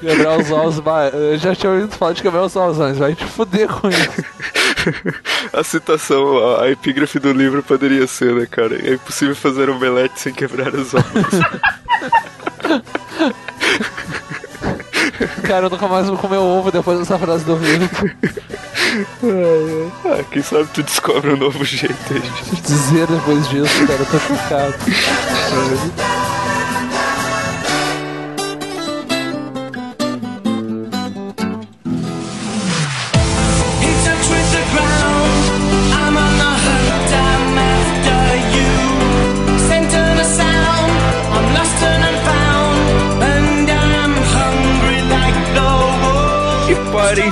Quebrar 0.00 0.38
os 0.38 0.50
ovos. 0.50 0.82
Eu 1.12 1.38
já 1.38 1.54
tinha 1.54 1.72
ouvido 1.72 1.92
falar 1.92 2.12
de 2.12 2.22
quebrar 2.22 2.42
os 2.44 2.56
ovos, 2.56 2.78
mas 2.78 2.98
vai 2.98 3.14
te 3.14 3.24
fuder 3.24 3.68
com 3.68 3.88
isso. 3.88 4.24
A 5.52 5.62
citação, 5.62 6.60
a, 6.60 6.68
epígrafe 6.70 7.20
do 7.20 7.32
livro 7.32 7.62
poderia 7.62 8.04
ser, 8.06 8.34
né, 8.34 8.46
cara? 8.50 8.74
É 8.84 8.94
impossível 8.94 9.36
fazer 9.36 9.70
um 9.70 9.76
omelete 9.76 10.18
sem 10.18 10.32
quebrar 10.32 10.74
os 10.74 10.92
ovos. 10.92 11.04
Cara, 15.44 15.66
eu 15.66 15.70
nunca 15.70 15.86
mais 15.86 16.06
vou 16.08 16.16
comer 16.16 16.38
ovo 16.38 16.70
depois 16.70 16.98
dessa 16.98 17.18
frase 17.18 17.44
do 17.44 17.56
livro. 17.56 18.10
ah, 20.04 20.24
quem 20.30 20.42
sabe 20.42 20.68
tu 20.72 20.82
descobre 20.82 21.32
um 21.32 21.36
novo 21.36 21.64
jeito 21.64 21.94
aí. 22.10 22.22
Dizer 22.62 23.06
depois 23.06 23.48
disso, 23.48 23.86
cara, 23.86 24.00
eu 24.00 24.06
tô 24.06 24.18
chocado. 24.18 24.74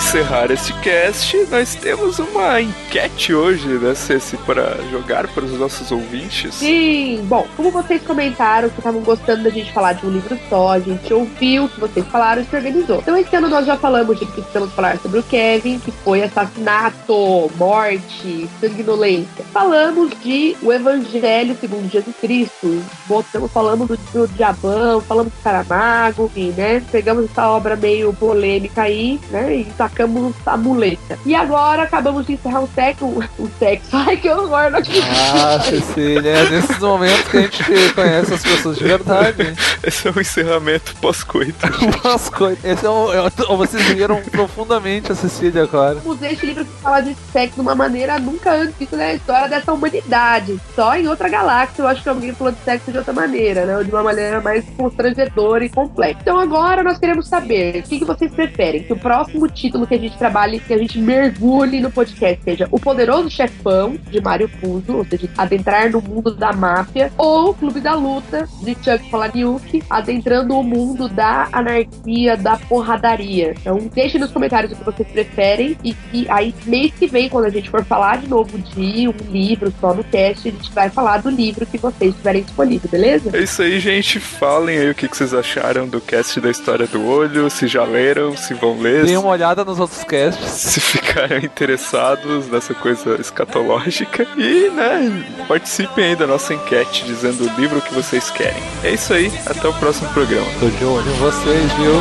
Encerrar 0.01 0.51
este 0.51 0.73
cast, 0.81 1.37
nós 1.51 1.75
temos 1.75 2.19
uma 2.19 2.59
enquete 2.59 3.35
hoje, 3.35 3.69
né, 3.69 3.95
Ceci, 3.95 4.35
para 4.39 4.77
jogar 4.91 5.29
para 5.29 5.45
os 5.45 5.53
nossos 5.53 5.93
ouvintes. 5.93 6.55
Sim, 6.55 7.23
bom, 7.29 7.47
como 7.55 7.71
vocês 7.71 8.03
comentaram 8.03 8.71
que 8.71 8.79
estavam 8.79 9.03
gostando 9.03 9.45
da 9.45 9.51
gente 9.51 9.71
falar 9.75 9.93
de 9.93 10.07
um 10.07 10.11
livro 10.11 10.39
só, 10.49 10.73
a 10.73 10.81
gente 10.81 11.13
ouviu 11.13 11.65
o 11.65 11.69
que 11.69 11.79
vocês 11.79 12.07
falaram 12.07 12.41
e 12.41 12.47
se 12.47 12.57
organizou. 12.57 13.01
Então, 13.01 13.15
esse 13.15 13.37
ano 13.37 13.49
nós 13.49 13.67
já 13.67 13.77
falamos 13.77 14.19
de 14.19 14.25
que 14.25 14.33
precisamos 14.33 14.73
falar 14.73 14.99
sobre 14.99 15.19
o 15.19 15.23
Kevin, 15.23 15.79
que 15.79 15.91
foi 15.91 16.23
assassinato, 16.23 17.51
morte, 17.57 18.49
sanguinolência. 18.59 19.45
Falamos 19.53 20.19
de 20.23 20.57
o 20.63 20.73
Evangelho 20.73 21.55
segundo 21.61 21.91
Jesus 21.91 22.17
Cristo, 22.19 22.83
botamos, 23.07 23.53
falamos 23.53 23.87
do, 23.87 23.99
do 24.15 24.29
Diabão, 24.29 25.03
falamos 25.03 25.31
do 25.31 25.43
Saramago, 25.43 26.25
enfim, 26.25 26.55
né? 26.57 26.83
Pegamos 26.91 27.27
essa 27.27 27.51
obra 27.51 27.77
meio 27.77 28.15
polêmica 28.15 28.83
aí, 28.83 29.21
né? 29.31 29.57
E 29.57 29.65
sacamos 29.91 30.35
a 30.47 30.57
muleta. 30.57 31.19
E 31.27 31.35
agora 31.35 31.83
acabamos 31.83 32.27
de 32.27 32.35
encerrar 32.35 32.61
o 32.63 32.69
sexo, 32.75 33.05
o 33.39 33.51
sexo. 33.59 33.89
Ai, 33.93 34.17
que 34.17 34.29
horror, 34.31 34.71
não 34.71 34.79
acredito. 34.79 35.07
Ah, 35.35 35.61
Cecília, 35.61 36.31
é 36.31 36.49
nesses 36.51 36.79
momentos 36.79 37.29
que 37.31 37.37
a 37.37 37.41
gente 37.43 37.93
conhece 37.95 38.35
as 38.35 38.43
pessoas 38.43 38.79
de 38.79 38.85
verdade. 38.85 39.55
Esse 39.83 40.09
é 40.09 40.11
o 40.11 40.21
encerramento 40.21 40.95
pós-coito. 41.01 41.59
Esse 42.65 42.87
é 42.87 42.91
um, 42.91 43.13
é 43.13 43.23
um- 43.23 43.57
vocês 43.57 43.83
viram 43.89 44.21
profundamente 44.31 45.13
a 45.13 45.15
Cecília 45.15 45.63
agora. 45.65 45.99
usei 46.05 46.33
este 46.33 46.47
livro 46.47 46.65
que 46.65 46.71
fala 46.83 47.01
de 47.01 47.15
sexo 47.33 47.57
de 47.57 47.61
uma 47.61 47.75
maneira 47.75 48.19
nunca 48.19 48.53
antes 48.55 48.75
vista 48.79 48.97
na 48.97 49.13
história 49.15 49.49
dessa 49.49 49.73
humanidade. 49.73 50.59
Só 50.75 50.95
em 50.97 51.07
outra 51.09 51.29
galáxia 51.29 51.83
eu 51.83 51.89
acho 51.89 52.03
que 52.03 52.09
alguém 52.09 52.33
falou 52.35 52.53
de 52.53 52.59
sexo 52.65 52.91
de 52.91 52.99
outra 52.99 53.13
maneira, 53.13 53.65
né? 53.67 53.77
Ou 53.77 53.85
de 53.85 53.91
uma 53.91 54.03
maneira 54.03 54.41
mais 54.41 54.65
constrangedora 54.77 55.65
e 55.65 55.69
complexa. 55.69 56.19
Então 56.23 56.39
agora 56.39 56.83
nós 56.83 56.99
queremos 56.99 57.29
saber 57.29 57.77
o 57.77 57.83
que, 57.83 57.99
que 57.99 58.05
vocês 58.05 58.31
preferem. 58.33 58.83
Que 58.83 58.93
o 58.93 58.99
próximo 58.99 59.49
título 59.49 59.80
que 59.87 59.95
a 59.95 59.99
gente 59.99 60.17
trabalhe, 60.17 60.61
que 60.61 60.73
a 60.73 60.79
gente 60.79 60.99
mergulhe 60.99 61.81
no 61.81 61.91
podcast 61.91 62.41
seja 62.43 62.69
O 62.71 62.79
Poderoso 62.79 63.31
Chefão, 63.31 63.97
de 64.11 64.21
Mário 64.21 64.49
Puzo, 64.49 64.97
ou 64.97 65.05
seja, 65.05 65.29
adentrar 65.37 65.91
no 65.91 66.01
mundo 66.01 66.35
da 66.35 66.53
máfia, 66.53 67.13
ou 67.17 67.55
Clube 67.55 67.81
da 67.81 67.95
Luta, 67.95 68.49
de 68.63 68.75
Chuck 68.75 69.11
Palahniuk, 69.11 69.83
adentrando 69.89 70.57
o 70.57 70.63
mundo 70.63 71.09
da 71.09 71.49
anarquia, 71.53 72.37
da 72.37 72.57
porradaria. 72.57 73.55
Então 73.61 73.79
deixe 73.93 74.19
nos 74.19 74.31
comentários 74.31 74.73
o 74.73 74.77
que 74.77 74.85
vocês 74.85 75.09
preferem 75.09 75.77
e 75.85 75.95
que 75.95 76.29
aí 76.31 76.55
mês 76.67 76.93
que 76.99 77.07
vem, 77.07 77.29
quando 77.29 77.47
a 77.47 77.51
gente 77.51 77.71
for 77.71 77.85
falar 77.85 78.19
de 78.19 78.29
novo 78.29 78.59
de 78.59 79.09
um 79.09 79.31
livro 79.31 79.73
só 79.81 79.95
no 79.95 80.05
cast, 80.05 80.49
a 80.49 80.53
gente 80.53 80.73
vai 80.73 80.91
falar 80.91 81.19
do 81.19 81.31
livro 81.31 81.67
que 81.67 81.79
vocês 81.79 82.15
tiverem 82.15 82.43
escolhido, 82.43 82.89
beleza? 82.89 83.31
É 83.37 83.43
isso 83.43 83.63
aí, 83.63 83.79
gente. 83.81 84.19
Falem 84.21 84.79
aí 84.79 84.91
o 84.91 84.95
que 84.95 85.07
vocês 85.07 85.35
acharam 85.35 85.89
do 85.89 86.01
cast 86.01 86.41
da 86.41 86.51
História 86.51 86.87
do 86.87 87.05
Olho, 87.07 87.51
se 87.51 87.67
já 87.67 87.85
leram, 87.85 88.37
se 88.37 88.55
vão 88.55 88.79
ler, 88.81 89.05
Deem 89.05 89.17
uma 89.17 89.31
olhada 89.31 89.60
nos 89.65 89.79
outros 89.79 90.05
casts. 90.05 90.51
se 90.51 90.81
ficaram 90.81 91.39
interessados 91.39 92.49
nessa 92.49 92.75
coisa 92.75 93.21
escatológica 93.21 94.27
e, 94.37 94.71
né, 94.71 95.25
participem 95.49 96.05
aí 96.05 96.17
da 96.17 96.27
nossa 96.27 96.55
enquete 96.55 97.05
dizendo 97.05 97.45
o 97.45 97.61
livro 97.61 97.81
que 97.81 97.95
vocês 97.95 98.31
querem. 98.31 98.63
É 98.83 98.93
isso 98.93 99.13
aí, 99.13 99.33
até 99.47 99.69
o 99.69 99.73
próximo 99.75 100.09
programa. 100.11 100.47
Tô 100.59 100.69
de 100.69 100.85
olho 100.85 101.11
em 101.11 101.19
vocês, 101.19 101.73
viu? 101.75 101.95